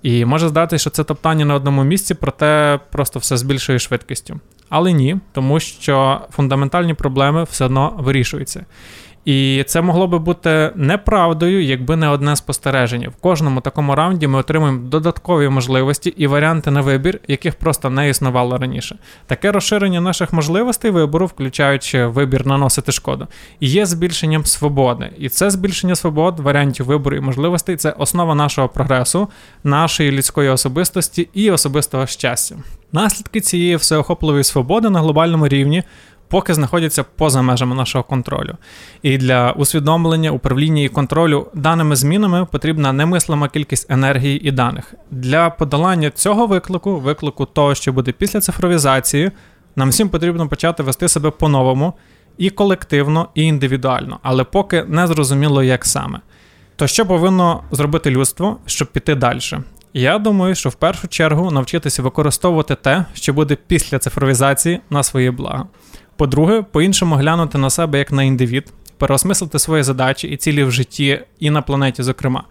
І 0.03 0.25
може 0.25 0.47
здатися, 0.47 0.81
що 0.81 0.89
це 0.89 1.03
топтання 1.03 1.45
на 1.45 1.55
одному 1.55 1.83
місці, 1.83 2.13
проте 2.13 2.79
просто 2.91 3.19
все 3.19 3.37
з 3.37 3.43
більшою 3.43 3.79
швидкістю. 3.79 4.39
Але 4.69 4.93
ні, 4.93 5.17
тому 5.31 5.59
що 5.59 6.21
фундаментальні 6.31 6.93
проблеми 6.93 7.43
все 7.43 7.65
одно 7.65 7.93
вирішуються. 7.97 8.65
І 9.27 9.63
це 9.67 9.81
могло 9.81 10.07
би 10.07 10.19
бути 10.19 10.71
неправдою, 10.75 11.63
якби 11.63 11.95
не 11.95 12.07
одне 12.07 12.35
спостереження. 12.35 13.09
В 13.09 13.15
кожному 13.15 13.61
такому 13.61 13.95
раунді 13.95 14.27
ми 14.27 14.39
отримуємо 14.39 14.79
додаткові 14.79 15.49
можливості 15.49 16.13
і 16.17 16.27
варіанти 16.27 16.71
на 16.71 16.81
вибір, 16.81 17.19
яких 17.27 17.55
просто 17.55 17.89
не 17.89 18.09
існувало 18.09 18.57
раніше. 18.57 18.97
Таке 19.25 19.51
розширення 19.51 20.01
наших 20.01 20.33
можливостей 20.33 20.91
вибору, 20.91 21.25
включаючи 21.25 22.05
вибір 22.05 22.47
наносити 22.47 22.91
шкоду, 22.91 23.27
є 23.61 23.85
збільшенням 23.85 24.45
свободи. 24.45 25.09
І 25.17 25.29
це 25.29 25.49
збільшення 25.49 25.95
свобод, 25.95 26.39
варіантів 26.39 26.85
вибору 26.85 27.17
і 27.17 27.21
можливостей 27.21 27.75
це 27.75 27.91
основа 27.91 28.35
нашого 28.35 28.69
прогресу, 28.69 29.27
нашої 29.63 30.11
людської 30.11 30.49
особистості 30.49 31.29
і 31.33 31.51
особистого 31.51 32.07
щастя. 32.07 32.55
Наслідки 32.91 33.41
цієї 33.41 33.75
всеохопливої 33.75 34.43
свободи 34.43 34.89
на 34.89 34.99
глобальному 34.99 35.47
рівні 35.47 35.83
поки 36.27 36.53
знаходяться 36.53 37.03
поза 37.03 37.41
межами 37.41 37.75
нашого 37.75 38.03
контролю. 38.03 38.55
І 39.01 39.17
для 39.17 39.51
усвідомлення, 39.51 40.31
управління 40.31 40.83
і 40.83 40.89
контролю 40.89 41.47
даними 41.53 41.95
змінами 41.95 42.45
потрібна 42.45 42.93
немислима 42.93 43.49
кількість 43.49 43.91
енергії 43.91 44.47
і 44.47 44.51
даних. 44.51 44.93
Для 45.11 45.49
подолання 45.49 46.09
цього 46.09 46.47
виклику, 46.47 46.99
виклику 46.99 47.45
того, 47.45 47.75
що 47.75 47.93
буде 47.93 48.11
після 48.11 48.39
цифровізації, 48.39 49.31
нам 49.75 49.89
всім 49.89 50.09
потрібно 50.09 50.47
почати 50.47 50.83
вести 50.83 51.07
себе 51.07 51.29
по-новому 51.29 51.93
і 52.37 52.49
колективно, 52.49 53.29
і 53.35 53.43
індивідуально, 53.43 54.19
але 54.23 54.43
поки 54.43 54.83
не 54.87 55.07
зрозуміло, 55.07 55.63
як 55.63 55.85
саме. 55.85 56.19
То 56.75 56.87
що 56.87 57.05
повинно 57.05 57.63
зробити 57.71 58.09
людство, 58.09 58.57
щоб 58.65 58.87
піти 58.87 59.15
далі? 59.15 59.39
Я 59.93 60.17
думаю, 60.17 60.55
що 60.55 60.69
в 60.69 60.73
першу 60.73 61.07
чергу 61.07 61.51
навчитися 61.51 62.01
використовувати 62.01 62.75
те, 62.75 63.05
що 63.13 63.33
буде 63.33 63.57
після 63.67 63.99
цифровізації 63.99 64.79
на 64.89 65.03
своє 65.03 65.31
благо. 65.31 65.67
По-друге, 66.17 66.61
по-іншому 66.71 67.15
глянути 67.15 67.57
на 67.57 67.69
себе 67.69 67.99
як 67.99 68.11
на 68.11 68.23
індивід, 68.23 68.73
переосмислити 68.97 69.59
свої 69.59 69.83
задачі 69.83 70.27
і 70.27 70.37
цілі 70.37 70.63
в 70.63 70.71
житті 70.71 71.19
і 71.39 71.49
на 71.49 71.61
планеті, 71.61 72.03
зокрема, 72.03 72.43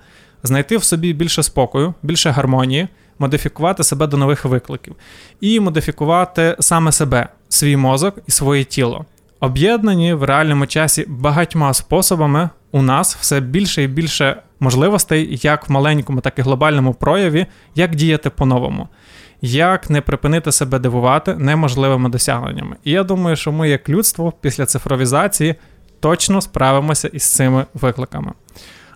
знайти 0.42 0.76
в 0.76 0.84
собі 0.84 1.12
більше 1.12 1.42
спокою, 1.42 1.94
більше 2.02 2.30
гармонії, 2.30 2.88
модифікувати 3.18 3.84
себе 3.84 4.06
до 4.06 4.16
нових 4.16 4.44
викликів. 4.44 4.96
І 5.40 5.60
модифікувати 5.60 6.56
саме 6.60 6.92
себе, 6.92 7.28
свій 7.48 7.76
мозок 7.76 8.18
і 8.26 8.30
своє 8.30 8.64
тіло. 8.64 9.04
Об'єднані 9.40 10.14
в 10.14 10.22
реальному 10.22 10.66
часі 10.66 11.04
багатьма 11.08 11.74
способами 11.74 12.50
у 12.72 12.82
нас 12.82 13.16
все 13.16 13.40
більше 13.40 13.82
і 13.82 13.86
більше 13.86 14.42
можливостей, 14.60 15.38
як 15.42 15.68
в 15.68 15.72
маленькому, 15.72 16.20
так 16.20 16.38
і 16.38 16.42
глобальному 16.42 16.94
прояві, 16.94 17.46
як 17.74 17.94
діяти 17.94 18.30
по-новому 18.30 18.88
як 19.40 19.90
не 19.90 20.00
припинити 20.00 20.52
себе 20.52 20.78
дивувати 20.78 21.34
неможливими 21.34 22.08
досягненнями. 22.08 22.76
І 22.84 22.90
я 22.90 23.04
думаю, 23.04 23.36
що 23.36 23.52
ми, 23.52 23.68
як 23.68 23.88
людство, 23.88 24.32
після 24.40 24.66
цифровізації 24.66 25.54
точно 26.00 26.40
справимося 26.40 27.08
із 27.08 27.34
цими 27.34 27.66
викликами. 27.74 28.32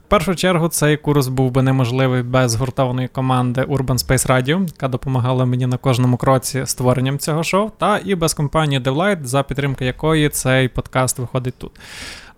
В 0.07 0.11
першу 0.11 0.35
чергу 0.35 0.69
цей 0.69 0.97
курс 0.97 1.29
був 1.29 1.51
би 1.51 1.63
неможливий 1.63 2.23
без 2.23 2.55
гуртованої 2.55 3.09
команди 3.09 3.63
Urban 3.63 4.07
Space 4.07 4.27
Radio, 4.27 4.67
яка 4.67 4.89
допомагала 4.89 5.45
мені 5.45 5.67
на 5.67 5.77
кожному 5.77 6.17
кроці 6.17 6.63
створенням 6.67 7.19
цього 7.19 7.43
шоу, 7.43 7.71
та 7.79 8.01
і 8.05 8.15
без 8.15 8.35
компанії 8.35 8.81
DevLight, 8.81 9.25
за 9.25 9.43
підтримки 9.43 9.85
якої 9.85 10.29
цей 10.29 10.69
подкаст 10.69 11.19
виходить 11.19 11.55
тут. 11.59 11.73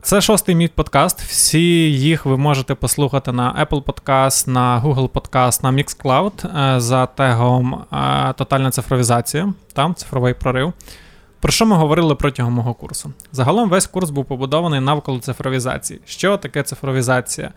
Це 0.05 0.21
шостий 0.21 0.55
мій 0.55 0.69
подкаст. 0.69 1.21
Всі 1.21 1.93
їх 1.93 2.27
ви 2.27 2.37
можете 2.37 2.75
послухати 2.75 3.33
на 3.33 3.67
Apple 3.67 3.83
Podcast, 3.83 4.49
на 4.49 4.83
Google 4.85 5.09
Podcast, 5.09 5.63
на 5.63 5.73
Mixcloud 5.73 6.59
е, 6.59 6.81
за 6.81 7.07
тегом 7.07 7.85
е, 7.93 8.33
Тотальна 8.33 8.71
цифровізація, 8.71 9.53
там 9.73 9.95
цифровий 9.95 10.35
прорив. 10.35 10.73
Про 11.41 11.53
що 11.53 11.67
ми 11.67 11.77
говорили 11.77 12.15
протягом 12.15 12.53
мого 12.53 12.75
курсу? 12.75 13.13
Загалом 13.33 13.69
весь 13.69 13.87
курс 13.87 14.11
був 14.11 14.25
побудований 14.25 14.81
навколо 14.81 15.19
цифровізації. 15.19 16.01
Що 16.07 16.37
таке 16.37 16.63
цифровізація? 16.63 17.51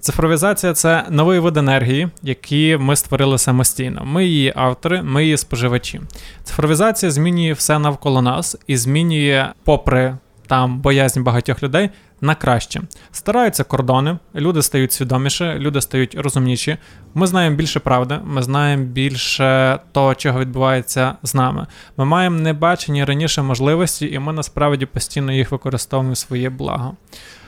Цифровізація 0.00 0.74
це 0.74 1.04
новий 1.10 1.38
вид 1.38 1.56
енергії, 1.56 2.08
який 2.22 2.76
ми 2.76 2.96
створили 2.96 3.38
самостійно. 3.38 4.02
Ми 4.04 4.24
її 4.24 4.52
автори, 4.56 5.02
ми 5.02 5.24
її 5.24 5.36
споживачі. 5.36 6.00
Цифровізація 6.44 7.12
змінює 7.12 7.52
все 7.52 7.78
навколо 7.78 8.22
нас 8.22 8.56
і 8.66 8.76
змінює, 8.76 9.48
попри 9.64 10.16
там 10.48 10.80
боязнь 10.80 11.20
багатьох 11.20 11.62
людей 11.62 11.90
на 12.20 12.34
краще. 12.34 12.82
Стараються 13.12 13.64
кордони, 13.64 14.18
люди 14.34 14.62
стають 14.62 14.92
свідоміше, 14.92 15.58
люди 15.58 15.80
стають 15.80 16.14
розумніші. 16.14 16.76
Ми 17.14 17.26
знаємо 17.26 17.56
більше 17.56 17.80
правди, 17.80 18.18
ми 18.24 18.42
знаємо 18.42 18.84
більше 18.84 19.78
того, 19.92 20.14
чого 20.14 20.40
відбувається 20.40 21.14
з 21.22 21.34
нами. 21.34 21.66
Ми 21.96 22.04
маємо 22.04 22.40
небачені 22.40 23.04
раніше 23.04 23.42
можливості, 23.42 24.06
і 24.06 24.18
ми 24.18 24.32
насправді 24.32 24.86
постійно 24.86 25.32
їх 25.32 25.50
використовуємо 25.52 26.12
в 26.12 26.16
своє 26.16 26.50
благо. 26.50 26.96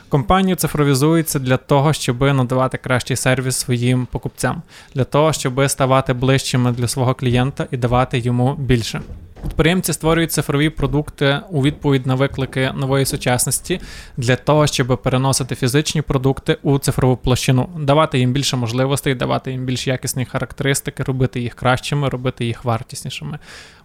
Компанії 0.08 0.56
цифровізуються 0.56 1.38
для 1.38 1.56
того, 1.56 1.92
щоб 1.92 2.20
надавати 2.22 2.78
кращий 2.78 3.16
сервіс 3.16 3.56
своїм 3.56 4.06
покупцям, 4.06 4.62
для 4.94 5.04
того, 5.04 5.32
щоб 5.32 5.70
ставати 5.70 6.12
ближчими 6.12 6.72
для 6.72 6.88
свого 6.88 7.14
клієнта 7.14 7.66
і 7.70 7.76
давати 7.76 8.18
йому 8.18 8.54
більше. 8.54 9.00
Підприємці 9.42 9.92
створюють 9.92 10.33
цифрові 10.33 10.70
продукти 10.70 11.40
у 11.50 11.62
відповідь 11.62 12.07
на 12.07 12.14
виклики 12.14 12.72
нової 12.74 13.07
сучасності 13.07 13.81
для 14.16 14.37
того, 14.37 14.66
щоб 14.66 15.00
переносити 15.03 15.55
фізичні 15.55 16.03
продукти 16.03 16.57
у 16.62 16.79
цифрову 16.79 17.16
площину, 17.16 17.68
давати 17.79 18.18
їм 18.18 18.33
більше 18.33 18.57
можливостей, 18.57 19.14
давати 19.14 19.50
їм 19.50 19.64
більш 19.64 19.87
якісні 19.87 20.24
характеристики, 20.24 21.03
робити 21.03 21.40
їх 21.40 21.55
кращими, 21.55 22.09
робити 22.09 22.44
їх 22.44 22.64
вартіснішими. 22.64 23.38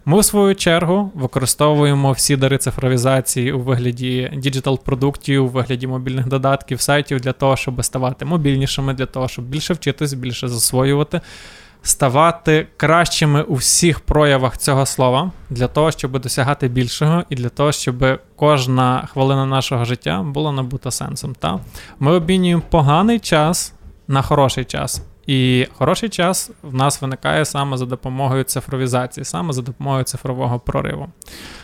Ми, 0.05 0.19
в 0.19 0.25
свою 0.25 0.55
чергу, 0.55 1.11
використовуємо 1.15 2.11
всі 2.11 2.35
дари 2.35 2.57
цифровізації 2.57 3.51
у 3.51 3.59
вигляді 3.59 4.31
діджитал-продуктів, 4.37 5.43
у 5.43 5.47
вигляді 5.47 5.87
мобільних 5.87 6.27
додатків, 6.27 6.81
сайтів 6.81 7.19
для 7.19 7.31
того, 7.31 7.55
щоб 7.55 7.85
ставати 7.85 8.25
мобільнішими, 8.25 8.93
для 8.93 9.05
того, 9.05 9.27
щоб 9.27 9.45
більше 9.45 9.73
вчитись, 9.73 10.13
більше 10.13 10.47
засвоювати 10.47 11.21
ставати 11.85 12.67
кращими 12.77 13.41
у 13.41 13.55
всіх 13.55 13.99
проявах 13.99 14.57
цього 14.57 14.85
слова 14.85 15.31
для 15.49 15.67
того, 15.67 15.91
щоб 15.91 16.19
досягати 16.19 16.67
більшого, 16.67 17.23
і 17.29 17.35
для 17.35 17.49
того, 17.49 17.71
щоб 17.71 18.19
кожна 18.35 19.07
хвилина 19.13 19.45
нашого 19.45 19.85
життя 19.85 20.23
була 20.23 20.51
набута 20.51 20.91
сенсом. 20.91 21.35
Та? 21.39 21.59
Ми 21.99 22.11
обмінюємо 22.11 22.63
поганий 22.69 23.19
час 23.19 23.73
на 24.07 24.21
хороший 24.21 24.65
час. 24.65 25.01
І 25.27 25.67
хороший 25.77 26.09
час 26.09 26.51
в 26.63 26.73
нас 26.73 27.01
виникає 27.01 27.45
саме 27.45 27.77
за 27.77 27.85
допомогою 27.85 28.43
цифровізації, 28.43 29.25
саме 29.25 29.53
за 29.53 29.61
допомогою 29.61 30.03
цифрового 30.03 30.59
прориву. 30.59 31.07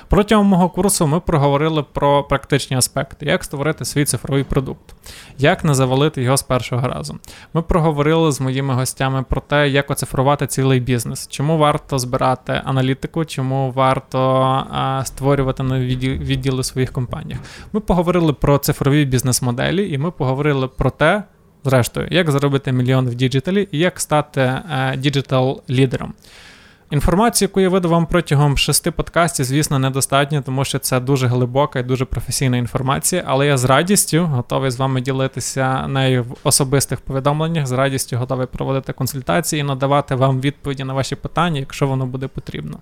Протягом 0.09 0.47
мого 0.47 0.69
курсу 0.69 1.07
ми 1.07 1.19
проговорили 1.19 1.83
про 1.83 2.23
практичні 2.23 2.77
аспекти, 2.77 3.25
як 3.25 3.43
створити 3.43 3.85
свій 3.85 4.05
цифровий 4.05 4.43
продукт, 4.43 4.95
як 5.37 5.63
не 5.63 5.73
завалити 5.73 6.23
його 6.23 6.37
з 6.37 6.43
першого 6.43 6.87
разу. 6.87 7.19
Ми 7.53 7.61
проговорили 7.61 8.31
з 8.31 8.41
моїми 8.41 8.73
гостями 8.73 9.25
про 9.29 9.41
те, 9.41 9.69
як 9.69 9.91
оцифрувати 9.91 10.47
цілий 10.47 10.79
бізнес, 10.79 11.27
чому 11.27 11.57
варто 11.57 11.99
збирати 11.99 12.61
аналітику, 12.65 13.25
чому 13.25 13.71
варто 13.71 14.19
а, 14.71 15.01
створювати 15.05 15.63
нові 15.63 15.95
відділи 16.17 16.61
в 16.61 16.65
своїх 16.65 16.91
компаніях. 16.91 17.39
Ми 17.73 17.79
поговорили 17.79 18.33
про 18.33 18.57
цифрові 18.57 19.05
бізнес-моделі, 19.05 19.91
і 19.91 19.97
ми 19.97 20.11
поговорили 20.11 20.67
про 20.67 20.89
те. 20.89 21.23
Зрештою, 21.63 22.07
як 22.11 22.31
заробити 22.31 22.71
мільйон 22.71 23.09
в 23.09 23.15
діджиталі 23.15 23.67
і 23.71 23.79
як 23.79 23.99
стати 23.99 24.61
діджитал 24.97 25.61
лідером. 25.69 26.13
Інформацію, 26.91 27.47
яку 27.49 27.59
я 27.59 27.69
видав 27.69 27.91
вам 27.91 28.05
протягом 28.05 28.57
шести 28.57 28.91
подкастів, 28.91 29.45
звісно, 29.45 29.79
недостатньо, 29.79 30.41
тому 30.41 30.65
що 30.65 30.79
це 30.79 30.99
дуже 30.99 31.27
глибока 31.27 31.79
і 31.79 31.83
дуже 31.83 32.05
професійна 32.05 32.57
інформація, 32.57 33.23
але 33.27 33.47
я 33.47 33.57
з 33.57 33.63
радістю 33.63 34.25
готовий 34.25 34.71
з 34.71 34.75
вами 34.75 35.01
ділитися 35.01 35.87
нею 35.87 36.23
в 36.23 36.35
особистих 36.43 37.01
повідомленнях, 37.01 37.67
з 37.67 37.71
радістю 37.71 38.17
готовий 38.17 38.47
проводити 38.47 38.93
консультації 38.93 39.59
і 39.59 39.63
надавати 39.63 40.15
вам 40.15 40.41
відповіді 40.41 40.83
на 40.83 40.93
ваші 40.93 41.15
питання, 41.15 41.59
якщо 41.59 41.87
воно 41.87 42.05
буде 42.05 42.27
потрібно. 42.27 42.79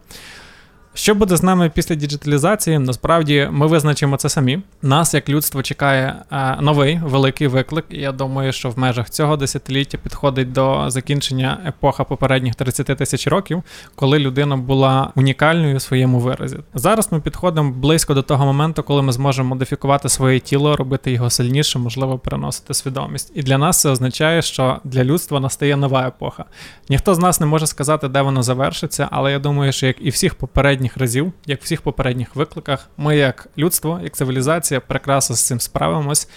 Що 0.93 1.15
буде 1.15 1.37
з 1.37 1.43
нами 1.43 1.71
після 1.75 1.95
діджиталізації? 1.95 2.79
Насправді 2.79 3.47
ми 3.51 3.67
визначимо 3.67 4.17
це 4.17 4.29
самі. 4.29 4.59
Нас, 4.81 5.13
як 5.13 5.29
людство, 5.29 5.63
чекає 5.63 6.15
е, 6.31 6.57
новий 6.61 6.99
великий 7.03 7.47
виклик. 7.47 7.85
І 7.89 7.97
я 7.97 8.11
думаю, 8.11 8.51
що 8.51 8.69
в 8.69 8.79
межах 8.79 9.09
цього 9.09 9.37
десятиліття 9.37 9.97
підходить 9.97 10.51
до 10.51 10.89
закінчення 10.89 11.57
епоха 11.67 12.03
попередніх 12.03 12.55
30 12.55 12.85
тисяч 12.85 13.27
років, 13.27 13.63
коли 13.95 14.19
людина 14.19 14.57
була 14.57 15.11
унікальною 15.15 15.75
у 15.75 15.79
своєму 15.79 16.19
виразі. 16.19 16.57
Зараз 16.73 17.11
ми 17.11 17.19
підходимо 17.19 17.71
близько 17.71 18.13
до 18.13 18.21
того 18.21 18.45
моменту, 18.45 18.83
коли 18.83 19.01
ми 19.01 19.11
зможемо 19.11 19.49
модифікувати 19.49 20.09
своє 20.09 20.39
тіло, 20.39 20.75
робити 20.75 21.11
його 21.11 21.29
сильніше, 21.29 21.79
можливо, 21.79 22.19
переносити 22.19 22.73
свідомість. 22.73 23.31
І 23.35 23.43
для 23.43 23.57
нас 23.57 23.81
це 23.81 23.89
означає, 23.89 24.41
що 24.41 24.79
для 24.83 25.03
людства 25.03 25.39
настає 25.39 25.75
нова 25.75 26.07
епоха. 26.07 26.45
Ніхто 26.89 27.15
з 27.15 27.19
нас 27.19 27.39
не 27.39 27.45
може 27.45 27.67
сказати, 27.67 28.07
де 28.07 28.21
воно 28.21 28.43
завершиться, 28.43 29.07
але 29.11 29.31
я 29.31 29.39
думаю, 29.39 29.71
що 29.71 29.87
як 29.87 29.95
і 30.01 30.09
всіх 30.09 30.35
попередніх 30.35 30.88
разів, 30.97 31.33
як 31.45 31.61
в 31.61 31.63
всіх 31.63 31.81
попередніх 31.81 32.35
викликах, 32.35 32.89
ми, 32.97 33.17
як 33.17 33.47
людство, 33.57 33.99
як 34.03 34.15
цивілізація, 34.15 34.79
прекрасно 34.79 35.35
з 35.35 35.41
цим 35.41 35.59
справимось 35.59 36.27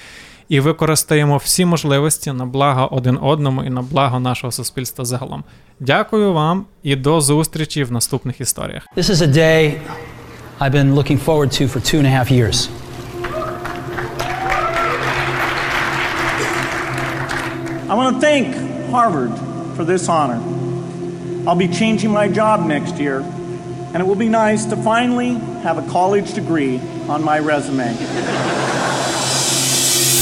і 0.48 0.60
використаємо 0.60 1.36
всі 1.36 1.64
можливості 1.64 2.32
на 2.32 2.46
благо 2.46 2.88
один 2.92 3.18
одному 3.22 3.64
і 3.64 3.70
на 3.70 3.82
благо 3.82 4.20
нашого 4.20 4.52
суспільства 4.52 5.04
загалом. 5.04 5.44
Дякую 5.80 6.32
вам 6.32 6.66
і 6.82 6.96
до 6.96 7.20
зустрічі 7.20 7.84
в 7.84 7.92
наступних 7.92 8.40
історіях. 8.40 8.86
This 8.96 9.10
is 9.10 9.22
a 9.22 9.34
day 9.34 9.74
I've 10.60 10.72
been 10.72 10.94
looking 10.94 11.18
forward 11.18 11.50
to 11.58 11.68
for 11.68 11.80
two 11.80 11.98
and 11.98 12.06
a 12.06 12.14
half 12.18 12.30
years. 12.30 12.68
I 17.90 17.94
want 17.94 18.08
to 18.14 18.20
thank 18.28 18.46
Harvard 18.90 19.32
for 19.76 19.84
this 19.84 20.08
honor. 20.08 20.40
I'll 21.46 21.62
be 21.66 21.68
changing 21.68 22.10
my 22.20 22.28
job 22.40 22.56
next 22.66 22.94
year, 23.04 23.18
and 23.93 23.97
it 24.03 24.07
will 24.09 24.21
be 24.27 24.29
nice 24.29 24.65
to 24.65 24.75
finally 24.75 25.31
have 25.63 25.77
a 25.77 25.85
college 25.91 26.33
degree 26.33 26.79
on 27.09 27.23
my 27.23 27.39
resume. 27.39 27.89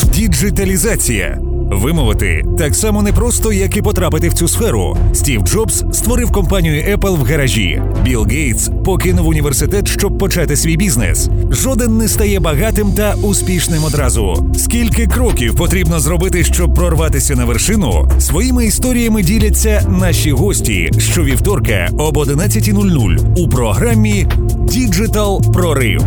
Діджиталізація. 0.10 1.49
Вимовити 1.70 2.44
так 2.59 2.74
само 2.74 3.02
непросто, 3.02 3.52
як 3.52 3.76
і 3.76 3.83
потрапити 3.83 4.28
в 4.28 4.33
цю 4.33 4.48
сферу. 4.48 4.96
Стів 5.12 5.42
Джобс 5.42 5.85
створив 5.92 6.33
компанію 6.33 6.96
Apple 6.96 7.16
в 7.16 7.22
гаражі. 7.24 7.83
Білл 8.04 8.26
Гейтс 8.26 8.70
покинув 8.85 9.28
університет, 9.28 9.88
щоб 9.88 10.18
почати 10.18 10.56
свій 10.56 10.76
бізнес. 10.76 11.28
Жоден 11.50 11.96
не 11.96 12.09
стає 12.09 12.40
багатим 12.40 12.92
та 12.92 13.14
успішним 13.22 13.85
одразу. 13.85 14.50
Скільки 14.56 15.06
кроків 15.06 15.56
потрібно 15.56 16.00
зробити, 16.00 16.44
щоб 16.44 16.74
прорватися 16.74 17.35
на 17.35 17.44
вершину? 17.44 18.09
Своїми 18.18 18.66
історіями 18.66 19.22
діляться 19.22 19.87
наші 19.88 20.33
гості 20.33 20.90
щовівторка 20.98 21.88
об 21.98 22.16
11.00 22.16 23.35
у 23.37 23.48
програмі 23.48 24.26
Діджитал 24.59 25.52
Прорив. 25.52 26.02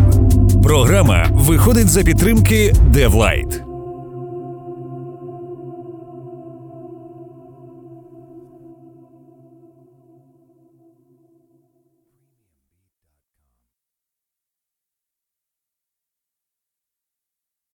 Програма 0.62 1.26
виходить 1.32 1.88
за 1.88 2.02
підтримки 2.02 2.72
DevLight. 2.94 3.63